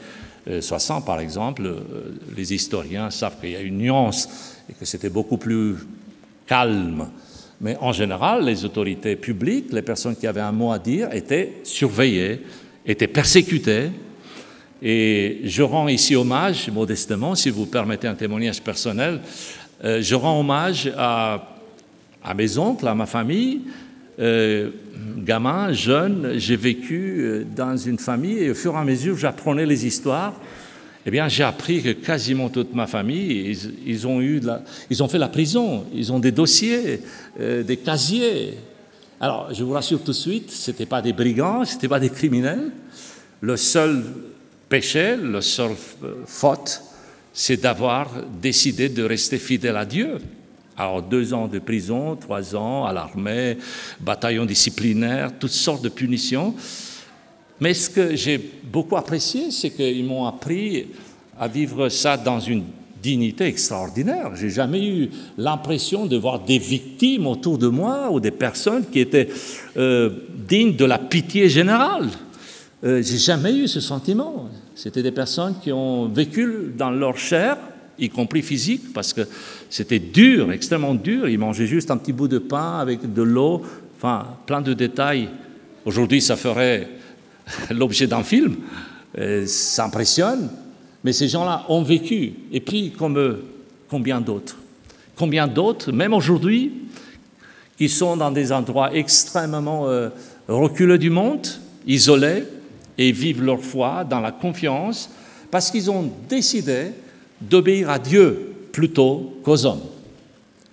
60, 0.59 1.03
euh, 1.03 1.05
par 1.05 1.19
exemple. 1.19 1.63
Euh, 1.65 1.79
les 2.35 2.53
historiens 2.53 3.09
savent 3.09 3.39
qu'il 3.39 3.51
y 3.51 3.55
a 3.55 3.61
une 3.61 3.77
nuance 3.77 4.55
et 4.69 4.73
que 4.73 4.85
c'était 4.85 5.09
beaucoup 5.09 5.37
plus 5.37 5.75
calme 6.47 7.07
mais 7.61 7.77
en 7.79 7.91
général, 7.91 8.45
les 8.45 8.65
autorités 8.65 9.15
publiques, 9.15 9.71
les 9.71 9.81
personnes 9.81 10.15
qui 10.15 10.27
avaient 10.27 10.41
un 10.41 10.51
mot 10.51 10.71
à 10.71 10.79
dire, 10.79 11.13
étaient 11.13 11.53
surveillées, 11.63 12.41
étaient 12.85 13.07
persécutées. 13.07 13.91
Et 14.81 15.41
je 15.45 15.63
rends 15.63 15.87
ici 15.87 16.15
hommage, 16.15 16.69
modestement, 16.69 17.33
si 17.33 17.49
vous 17.49 17.65
permettez 17.65 18.07
un 18.07 18.15
témoignage 18.15 18.61
personnel, 18.61 19.21
euh, 19.83 20.01
je 20.01 20.15
rends 20.15 20.39
hommage 20.39 20.91
à, 20.97 21.47
mes 22.35 22.57
oncles, 22.57 22.87
à 22.87 22.93
ma 22.93 23.05
famille. 23.05 23.61
Euh, 24.19 24.69
gamin, 25.17 25.73
jeune, 25.73 26.33
j'ai 26.37 26.55
vécu 26.55 27.17
euh, 27.19 27.43
dans 27.55 27.75
une 27.75 27.99
famille 27.99 28.39
et 28.39 28.51
au 28.51 28.55
fur 28.55 28.73
et 28.73 28.77
à 28.77 28.83
mesure, 28.83 29.17
j'apprenais 29.17 29.65
les 29.65 29.85
histoires 29.85 30.33
eh 31.07 31.11
bien, 31.11 31.27
j'ai 31.27 31.43
appris 31.43 31.83
que 31.83 31.89
quasiment 31.89 32.49
toute 32.49 32.73
ma 32.73 32.87
famille, 32.87 33.55
ils, 33.85 34.07
ont, 34.07 34.21
eu 34.21 34.41
ils 34.89 35.03
ont 35.03 35.07
fait 35.07 35.19
la 35.19 35.27
prison, 35.27 35.85
ils 35.93 36.11
ont 36.11 36.17
des 36.17 36.31
dossiers, 36.31 37.01
euh, 37.39 37.61
des 37.61 37.77
casiers. 37.77 38.55
Alors, 39.19 39.53
je 39.53 39.63
vous 39.63 39.73
rassure 39.73 39.99
tout 39.99 40.11
de 40.11 40.17
suite, 40.17 40.49
ce 40.49 40.71
n'étaient 40.71 40.87
pas 40.87 41.03
des 41.03 41.13
brigands, 41.13 41.63
ce 41.63 41.75
n'étaient 41.75 41.87
pas 41.87 41.99
des 41.99 42.09
criminels. 42.09 42.71
Le 43.39 43.55
seul 43.55 44.03
péché, 44.67 45.15
le 45.15 45.41
seul 45.41 45.73
faute, 46.25 46.81
c'est 47.31 47.61
d'avoir 47.61 48.09
décidé 48.41 48.89
de 48.89 49.03
rester 49.03 49.37
fidèle 49.37 49.77
à 49.77 49.85
Dieu. 49.85 50.17
Alors, 50.77 51.01
deux 51.01 51.33
ans 51.33 51.47
de 51.47 51.59
prison, 51.59 52.15
trois 52.15 52.55
ans 52.55 52.85
à 52.85 52.91
l'armée, 52.91 53.57
bataillon 53.99 54.45
disciplinaire, 54.45 55.31
toutes 55.39 55.51
sortes 55.51 55.83
de 55.83 55.89
punitions. 55.89 56.53
Mais 57.61 57.73
ce 57.73 57.89
que 57.89 58.15
j'ai 58.15 58.37
beaucoup 58.63 58.97
apprécié, 58.97 59.51
c'est 59.51 59.69
qu'ils 59.69 60.03
m'ont 60.03 60.25
appris 60.25 60.87
à 61.39 61.47
vivre 61.47 61.87
ça 61.89 62.17
dans 62.17 62.39
une 62.39 62.63
dignité 63.01 63.45
extraordinaire. 63.45 64.35
J'ai 64.35 64.49
jamais 64.49 64.85
eu 64.85 65.09
l'impression 65.37 66.07
de 66.07 66.17
voir 66.17 66.39
des 66.39 66.57
victimes 66.57 67.27
autour 67.27 67.57
de 67.57 67.67
moi 67.67 68.09
ou 68.11 68.19
des 68.19 68.31
personnes 68.31 68.83
qui 68.91 68.99
étaient 68.99 69.29
euh, 69.77 70.09
dignes 70.49 70.75
de 70.75 70.85
la 70.85 70.97
pitié 70.97 71.47
générale. 71.47 72.09
Euh, 72.83 73.01
j'ai 73.01 73.17
jamais 73.17 73.53
eu 73.53 73.67
ce 73.67 73.79
sentiment. 73.79 74.49
C'était 74.75 75.03
des 75.03 75.11
personnes 75.11 75.55
qui 75.61 75.71
ont 75.71 76.07
vécu 76.07 76.73
dans 76.77 76.89
leur 76.89 77.17
chair, 77.17 77.57
y 77.97 78.09
compris 78.09 78.41
physique, 78.41 78.93
parce 78.93 79.13
que 79.13 79.21
c'était 79.69 79.99
dur, 79.99 80.51
extrêmement 80.51 80.95
dur. 80.95 81.27
Ils 81.27 81.39
mangeaient 81.39 81.67
juste 81.67 81.91
un 81.91 81.97
petit 81.97 82.13
bout 82.13 82.27
de 82.27 82.39
pain 82.39 82.79
avec 82.79 83.13
de 83.13 83.21
l'eau, 83.21 83.61
enfin 83.97 84.27
plein 84.45 84.61
de 84.61 84.73
détails. 84.73 85.29
Aujourd'hui, 85.85 86.21
ça 86.21 86.35
ferait 86.35 86.89
l'objet 87.71 88.07
d'un 88.07 88.23
film. 88.23 88.55
Euh, 89.17 89.45
ça 89.45 89.85
impressionne. 89.85 90.49
Mais 91.03 91.13
ces 91.13 91.27
gens-là 91.27 91.65
ont 91.69 91.83
vécu. 91.83 92.33
Et 92.51 92.59
puis, 92.59 92.91
comme 92.91 93.37
combien 93.89 94.19
d'autres? 94.19 94.57
Combien 95.15 95.47
d'autres, 95.47 95.91
même 95.91 96.13
aujourd'hui, 96.13 96.73
qui 97.77 97.89
sont 97.89 98.17
dans 98.17 98.31
des 98.31 98.51
endroits 98.51 98.93
extrêmement 98.93 99.87
euh, 99.87 100.09
reculés 100.47 100.97
du 100.97 101.09
monde, 101.09 101.47
isolés, 101.85 102.43
et 102.97 103.11
vivent 103.11 103.43
leur 103.43 103.61
foi 103.61 104.03
dans 104.03 104.19
la 104.19 104.31
confiance, 104.31 105.09
parce 105.51 105.69
qu'ils 105.69 105.91
ont 105.91 106.11
décidé 106.27 106.91
d'obéir 107.41 107.89
à 107.89 107.99
Dieu 107.99 108.55
plutôt 108.71 109.39
qu'aux 109.43 109.65
hommes. 109.65 109.83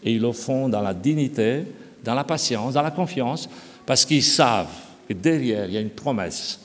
Et 0.03 0.13
ils 0.13 0.21
le 0.21 0.33
font 0.33 0.69
dans 0.69 0.81
la 0.81 0.95
dignité, 0.95 1.65
dans 2.05 2.15
la 2.15 2.25
patience, 2.25 2.75
dans 2.75 2.83
la 2.83 2.91
confiance, 2.91 3.49
parce 3.87 4.05
qu'ils 4.05 4.25
savent 4.25 4.73
que 5.09 5.15
derrière, 5.15 5.67
il 5.67 5.75
y 5.75 5.77
a 5.77 5.81
une 5.81 5.91
promesse 5.91 6.59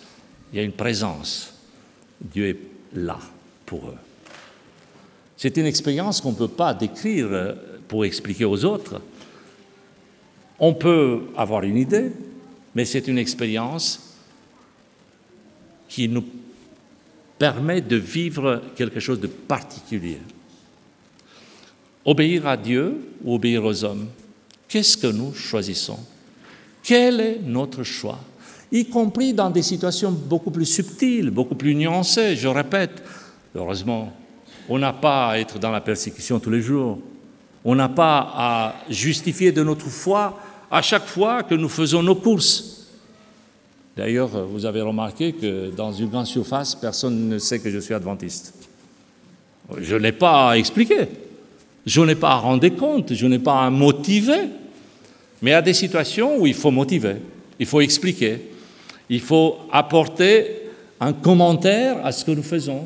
il 0.51 0.57
y 0.57 0.59
a 0.59 0.63
une 0.63 0.71
présence. 0.71 1.53
Dieu 2.19 2.49
est 2.49 2.57
là 2.97 3.19
pour 3.65 3.87
eux. 3.89 3.97
C'est 5.35 5.55
une 5.57 5.65
expérience 5.65 6.21
qu'on 6.21 6.31
ne 6.31 6.37
peut 6.37 6.47
pas 6.47 6.73
décrire 6.73 7.55
pour 7.87 8.05
expliquer 8.05 8.45
aux 8.45 8.65
autres. 8.65 9.01
On 10.59 10.73
peut 10.73 11.25
avoir 11.35 11.63
une 11.63 11.77
idée, 11.77 12.11
mais 12.73 12.85
c'est 12.85 13.07
une 13.07 13.19
expérience 13.19 14.15
qui 15.89 16.07
nous 16.07 16.23
permet 17.37 17.81
de 17.81 17.95
vivre 17.95 18.61
quelque 18.75 18.99
chose 18.99 19.19
de 19.19 19.27
particulier. 19.27 20.19
Obéir 22.05 22.47
à 22.47 22.57
Dieu 22.57 22.95
ou 23.23 23.35
obéir 23.35 23.63
aux 23.63 23.83
hommes, 23.83 24.07
qu'est-ce 24.67 24.97
que 24.97 25.07
nous 25.07 25.33
choisissons? 25.33 25.99
Quel 26.83 27.19
est 27.19 27.39
notre 27.43 27.83
choix? 27.83 28.19
Y 28.71 28.85
compris 28.85 29.33
dans 29.33 29.49
des 29.49 29.61
situations 29.61 30.11
beaucoup 30.11 30.51
plus 30.51 30.65
subtiles, 30.65 31.29
beaucoup 31.29 31.55
plus 31.55 31.75
nuancées. 31.75 32.35
Je 32.35 32.47
répète, 32.47 33.03
heureusement, 33.55 34.13
on 34.69 34.79
n'a 34.79 34.93
pas 34.93 35.31
à 35.31 35.37
être 35.37 35.59
dans 35.59 35.71
la 35.71 35.81
persécution 35.81 36.39
tous 36.39 36.49
les 36.49 36.61
jours. 36.61 36.99
On 37.63 37.75
n'a 37.75 37.89
pas 37.89 38.31
à 38.33 38.75
justifier 38.89 39.51
de 39.51 39.63
notre 39.63 39.87
foi 39.87 40.39
à 40.69 40.81
chaque 40.81 41.05
fois 41.05 41.43
que 41.43 41.55
nous 41.55 41.69
faisons 41.69 42.03
nos 42.03 42.15
courses. 42.15 42.76
D'ailleurs, 43.97 44.29
vous 44.45 44.63
avez 44.65 44.81
remarqué 44.81 45.33
que 45.33 45.71
dans 45.75 45.91
une 45.91 46.07
grande 46.07 46.27
surface, 46.27 46.75
personne 46.75 47.29
ne 47.29 47.39
sait 47.39 47.57
que 47.57 47.71
je 47.71 47.79
suis 47.79 47.95
adventiste. 47.95 48.53
Je 49.79 49.95
n'ai 49.95 50.11
pas 50.11 50.51
à 50.51 50.57
expliquer, 50.57 51.07
je 51.83 52.01
n'ai 52.01 52.15
pas 52.15 52.29
à 52.29 52.35
rendre 52.35 52.69
compte, 52.69 53.15
je 53.15 53.25
n'ai 53.25 53.39
pas 53.39 53.65
à 53.65 53.69
motiver. 53.71 54.49
Mais 55.41 55.49
il 55.49 55.53
y 55.53 55.55
a 55.55 55.63
des 55.63 55.73
situations 55.73 56.37
où 56.37 56.45
il 56.45 56.53
faut 56.53 56.69
motiver, 56.69 57.15
il 57.59 57.65
faut 57.65 57.81
expliquer, 57.81 58.39
il 59.09 59.19
faut 59.19 59.57
apporter 59.71 60.69
un 60.99 61.13
commentaire 61.13 62.05
à 62.05 62.11
ce 62.11 62.23
que 62.23 62.31
nous 62.31 62.43
faisons. 62.43 62.83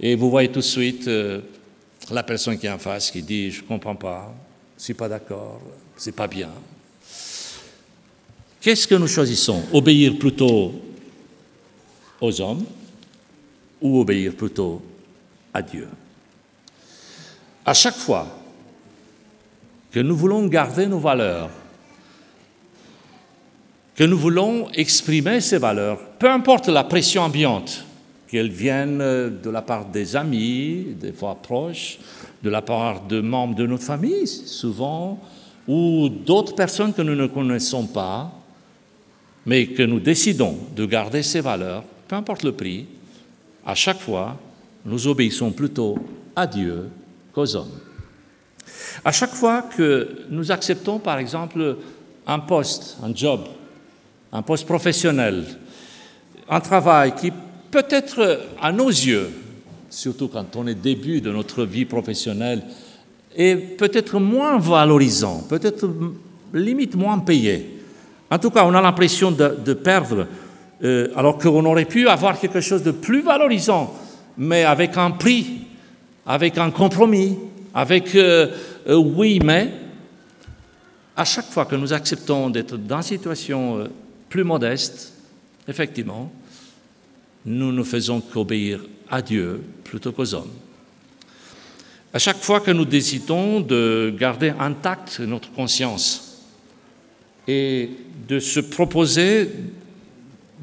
Et 0.00 0.16
vous 0.16 0.30
voyez 0.30 0.48
tout 0.48 0.60
de 0.60 0.64
suite 0.64 1.06
euh, 1.06 1.42
la 2.10 2.24
personne 2.24 2.58
qui 2.58 2.66
est 2.66 2.70
en 2.70 2.78
face 2.78 3.12
qui 3.12 3.22
dit 3.22 3.52
Je 3.52 3.62
ne 3.62 3.68
comprends 3.68 3.94
pas, 3.94 4.34
je 4.76 4.80
ne 4.80 4.84
suis 4.84 4.94
pas 4.94 5.08
d'accord, 5.08 5.60
c'est 5.96 6.14
pas 6.14 6.26
bien. 6.26 6.50
Qu'est-ce 8.64 8.88
que 8.88 8.94
nous 8.94 9.08
choisissons? 9.08 9.62
Obéir 9.74 10.18
plutôt 10.18 10.72
aux 12.18 12.40
hommes 12.40 12.64
ou 13.78 14.00
obéir 14.00 14.32
plutôt 14.34 14.80
à 15.52 15.60
Dieu? 15.60 15.86
À 17.66 17.74
chaque 17.74 17.96
fois 17.96 18.26
que 19.92 20.00
nous 20.00 20.16
voulons 20.16 20.46
garder 20.46 20.86
nos 20.86 20.98
valeurs, 20.98 21.50
que 23.94 24.04
nous 24.04 24.16
voulons 24.16 24.70
exprimer 24.72 25.42
ces 25.42 25.58
valeurs, 25.58 26.00
peu 26.18 26.30
importe 26.30 26.68
la 26.68 26.84
pression 26.84 27.20
ambiante, 27.20 27.84
qu'elles 28.28 28.50
viennent 28.50 28.96
de 29.42 29.50
la 29.50 29.60
part 29.60 29.84
des 29.84 30.16
amis, 30.16 30.86
des 30.98 31.12
fois 31.12 31.34
proches, 31.34 31.98
de 32.42 32.48
la 32.48 32.62
part 32.62 33.02
de 33.02 33.20
membres 33.20 33.56
de 33.56 33.66
notre 33.66 33.84
famille, 33.84 34.26
souvent, 34.26 35.20
ou 35.68 36.08
d'autres 36.08 36.54
personnes 36.54 36.94
que 36.94 37.02
nous 37.02 37.14
ne 37.14 37.26
connaissons 37.26 37.86
pas, 37.86 38.32
mais 39.46 39.66
que 39.66 39.82
nous 39.82 40.00
décidons 40.00 40.56
de 40.74 40.86
garder 40.86 41.22
ces 41.22 41.40
valeurs, 41.40 41.84
peu 42.08 42.16
importe 42.16 42.42
le 42.42 42.52
prix, 42.52 42.86
à 43.66 43.74
chaque 43.74 44.00
fois, 44.00 44.38
nous 44.84 45.06
obéissons 45.06 45.50
plutôt 45.50 45.98
à 46.36 46.46
Dieu 46.46 46.88
qu'aux 47.32 47.56
hommes. 47.56 47.78
À 49.04 49.12
chaque 49.12 49.34
fois 49.34 49.62
que 49.62 50.24
nous 50.30 50.50
acceptons, 50.50 50.98
par 50.98 51.18
exemple, 51.18 51.76
un 52.26 52.38
poste, 52.38 52.96
un 53.02 53.14
job, 53.14 53.40
un 54.32 54.42
poste 54.42 54.66
professionnel, 54.66 55.44
un 56.48 56.60
travail 56.60 57.14
qui 57.14 57.32
peut-être 57.70 58.40
à 58.60 58.72
nos 58.72 58.88
yeux, 58.88 59.30
surtout 59.90 60.28
quand 60.28 60.56
on 60.56 60.66
est 60.66 60.74
début 60.74 61.20
de 61.20 61.30
notre 61.30 61.64
vie 61.64 61.84
professionnelle, 61.84 62.62
est 63.36 63.56
peut-être 63.56 64.20
moins 64.20 64.58
valorisant, 64.58 65.42
peut-être 65.48 65.88
limite 66.52 66.94
moins 66.94 67.18
payé. 67.18 67.73
En 68.30 68.38
tout 68.38 68.50
cas, 68.50 68.64
on 68.64 68.74
a 68.74 68.80
l'impression 68.80 69.30
de, 69.30 69.72
perdre, 69.74 70.26
euh, 70.82 71.08
alors 71.16 71.38
qu'on 71.38 71.64
aurait 71.64 71.84
pu 71.84 72.08
avoir 72.08 72.38
quelque 72.38 72.60
chose 72.60 72.82
de 72.82 72.90
plus 72.90 73.22
valorisant, 73.22 73.94
mais 74.38 74.64
avec 74.64 74.96
un 74.96 75.10
prix, 75.10 75.62
avec 76.26 76.58
un 76.58 76.70
compromis, 76.70 77.38
avec 77.74 78.14
euh, 78.14 78.48
euh, 78.88 78.96
oui, 78.96 79.40
mais. 79.44 79.72
À 81.16 81.24
chaque 81.24 81.46
fois 81.46 81.64
que 81.64 81.76
nous 81.76 81.92
acceptons 81.92 82.50
d'être 82.50 82.76
dans 82.76 82.96
une 82.96 83.02
situation 83.02 83.88
plus 84.28 84.42
modeste, 84.42 85.12
effectivement, 85.68 86.32
nous 87.46 87.70
ne 87.70 87.84
faisons 87.84 88.20
qu'obéir 88.20 88.80
à 89.08 89.22
Dieu 89.22 89.62
plutôt 89.84 90.10
qu'aux 90.10 90.34
hommes. 90.34 90.50
À 92.12 92.18
chaque 92.18 92.38
fois 92.38 92.58
que 92.58 92.72
nous 92.72 92.84
décidons 92.84 93.60
de 93.60 94.12
garder 94.18 94.52
intacte 94.58 95.20
notre 95.20 95.52
conscience 95.52 96.23
et 97.46 97.90
de 98.28 98.38
se 98.38 98.60
proposer 98.60 99.50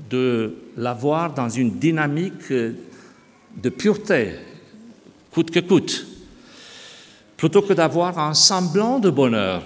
de 0.09 0.53
l'avoir 0.77 1.33
dans 1.33 1.49
une 1.49 1.77
dynamique 1.77 2.51
de 2.51 3.69
pureté, 3.69 4.33
coûte 5.31 5.51
que 5.51 5.59
coûte, 5.59 6.05
plutôt 7.37 7.61
que 7.61 7.73
d'avoir 7.73 8.17
un 8.19 8.33
semblant 8.33 8.99
de 8.99 9.09
bonheur 9.09 9.63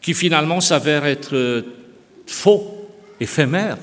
qui 0.00 0.14
finalement 0.14 0.60
s'avère 0.60 1.06
être 1.06 1.64
faux, 2.26 2.90
éphémère, 3.20 3.78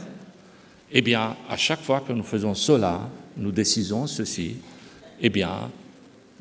eh 0.91 1.01
bien, 1.01 1.35
à 1.49 1.57
chaque 1.57 1.81
fois 1.81 2.01
que 2.01 2.13
nous 2.13 2.23
faisons 2.23 2.53
cela, 2.53 3.09
nous 3.37 3.51
décidons 3.51 4.07
ceci, 4.07 4.57
eh 5.21 5.29
bien, 5.29 5.71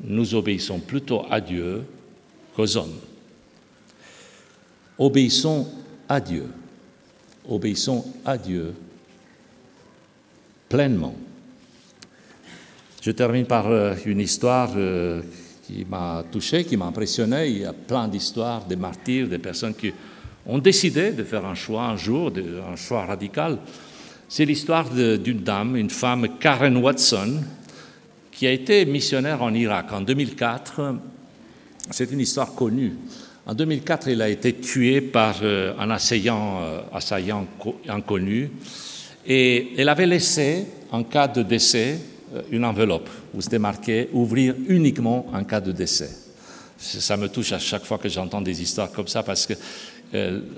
nous 0.03 0.35
obéissons 0.35 0.79
plutôt 0.79 1.25
à 1.29 1.39
Dieu 1.39 1.83
qu'aux 2.55 2.77
hommes. 2.77 2.99
Obéissons 4.97 5.67
à 6.07 6.19
Dieu. 6.19 6.47
Obéissons 7.47 8.05
à 8.25 8.37
Dieu 8.37 8.73
pleinement. 10.69 11.15
Je 13.01 13.11
termine 13.11 13.45
par 13.45 13.67
euh, 13.67 13.95
une 14.05 14.19
histoire 14.19 14.71
euh, 14.75 15.21
qui 15.63 15.85
m'a 15.89 16.23
touché, 16.31 16.63
qui 16.63 16.77
m'a 16.77 16.85
impressionné. 16.85 17.47
Il 17.47 17.57
y 17.59 17.65
a 17.65 17.73
plein 17.73 18.07
d'histoires 18.07 18.63
des 18.65 18.75
martyrs, 18.75 19.27
des 19.27 19.39
personnes 19.39 19.73
qui 19.73 19.91
ont 20.45 20.59
décidé 20.59 21.11
de 21.11 21.23
faire 21.23 21.45
un 21.45 21.55
choix 21.55 21.85
un 21.85 21.97
jour, 21.97 22.31
un 22.71 22.75
choix 22.75 23.05
radical. 23.05 23.57
C'est 24.29 24.45
l'histoire 24.45 24.89
d'une 24.89 25.41
dame, 25.41 25.75
une 25.75 25.89
femme, 25.89 26.37
Karen 26.39 26.77
Watson, 26.77 27.41
qui 28.31 28.47
a 28.47 28.51
été 28.51 28.85
missionnaire 28.85 29.41
en 29.41 29.53
Irak 29.53 29.91
en 29.91 30.01
2004. 30.01 30.95
C'est 31.89 32.11
une 32.11 32.21
histoire 32.21 32.53
connue. 32.55 32.93
En 33.45 33.55
2004, 33.55 34.07
elle 34.09 34.21
a 34.21 34.29
été 34.29 34.53
tuée 34.53 35.01
par 35.01 35.39
euh, 35.41 35.73
un 35.79 35.89
assaillant, 35.89 36.61
euh, 36.61 37.71
inconnu 37.89 38.51
et 39.25 39.73
elle 39.77 39.89
avait 39.89 40.05
laissé, 40.05 40.65
en 40.91 41.03
cas 41.03 41.27
de 41.27 41.41
décès, 41.41 41.99
euh, 42.35 42.41
une 42.51 42.63
enveloppe 42.63 43.09
où 43.33 43.41
c'était 43.41 43.57
marqué 43.57 44.09
ouvrir 44.13 44.53
uniquement 44.67 45.25
en 45.33 45.43
cas 45.43 45.59
de 45.59 45.71
décès. 45.71 46.09
Ça 46.77 47.17
me 47.17 47.29
touche 47.29 47.51
à 47.51 47.59
chaque 47.59 47.83
fois 47.83 47.97
que 47.97 48.09
j'entends 48.09 48.41
des 48.41 48.61
histoires 48.61 48.91
comme 48.91 49.07
ça 49.07 49.21
parce 49.21 49.45
que 49.45 49.53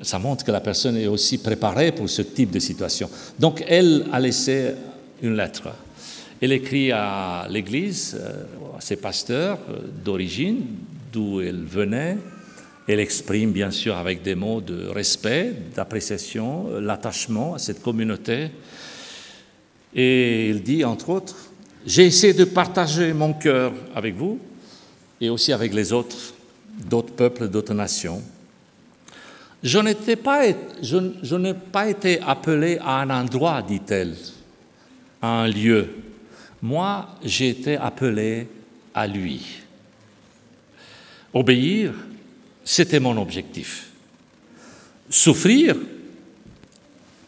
ça 0.02 0.18
montre 0.18 0.44
que 0.46 0.52
la 0.52 0.62
personne 0.62 0.96
est 0.96 1.06
aussi 1.06 1.38
préparée 1.38 1.92
pour 1.92 2.10
ce 2.10 2.22
type 2.24 2.50
de 2.50 2.60
situation. 2.60 3.10
Donc 3.38 3.64
elle 3.68 4.06
a 4.12 4.20
laissé 4.22 4.72
une 5.22 5.36
lettre. 5.36 5.68
Elle 6.42 6.54
écrit 6.54 6.92
à 6.94 7.46
l'Église, 7.50 8.18
à 8.76 8.80
ses 8.80 8.96
pasteurs 8.96 9.60
d'origine, 10.04 10.62
d'où 11.12 11.42
elle 11.42 11.62
venait, 11.62 12.18
elle 12.88 13.00
exprime 13.00 13.52
bien 13.52 13.72
sûr 13.72 13.96
avec 13.96 14.22
des 14.22 14.36
mots 14.36 14.62
de 14.62 14.88
respect, 14.88 15.54
d'appréciation, 15.76 16.80
l'attachement 16.80 17.56
à 17.56 17.60
cette 17.60 17.82
communauté. 17.82 18.50
Et 19.96 20.50
il 20.50 20.62
dit, 20.62 20.84
entre 20.84 21.10
autres, 21.10 21.36
j'ai 21.86 22.06
essayé 22.06 22.34
de 22.34 22.46
partager 22.46 23.14
mon 23.14 23.34
cœur 23.34 23.74
avec 23.96 24.16
vous 24.16 24.40
et 25.22 25.30
aussi 25.30 25.54
avec 25.54 25.74
les 25.74 25.94
autres, 25.94 26.34
d'autres 26.90 27.14
peuples, 27.14 27.48
d'autres 27.48 27.74
nations. 27.74 28.22
Je, 29.64 30.16
pas, 30.16 30.44
je, 30.82 31.36
n'ai 31.36 31.54
pas 31.54 31.88
été 31.88 32.20
appelé 32.20 32.78
à 32.82 33.02
un 33.02 33.10
endroit, 33.10 33.62
dit-elle, 33.62 34.16
à 35.22 35.44
un 35.44 35.48
lieu. 35.48 35.88
Moi, 36.62 37.08
j'ai 37.24 37.50
été 37.50 37.78
appelé 37.78 38.48
à 38.94 39.08
lui. 39.08 39.62
Obéir, 41.34 41.94
c'était 42.64 43.00
mon 43.00 43.18
objectif. 43.22 43.92
Souffrir, 45.10 45.76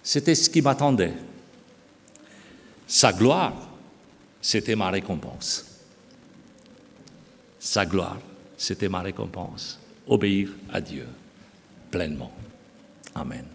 c'était 0.02 0.36
ce 0.36 0.50
qui 0.50 0.62
m'attendait. 0.62 1.14
Sa 2.88 3.12
gloire, 3.12 3.70
c'était 4.42 4.76
ma 4.76 4.90
récompense. 4.90 5.66
Sa 7.60 7.86
gloire, 7.86 8.20
c'était 8.58 8.90
ma 8.90 9.02
récompense. 9.02 9.80
Obéir 10.08 10.50
à 10.72 10.80
Dieu 10.80 11.08
pleinement. 11.90 12.32
Amen. 13.16 13.55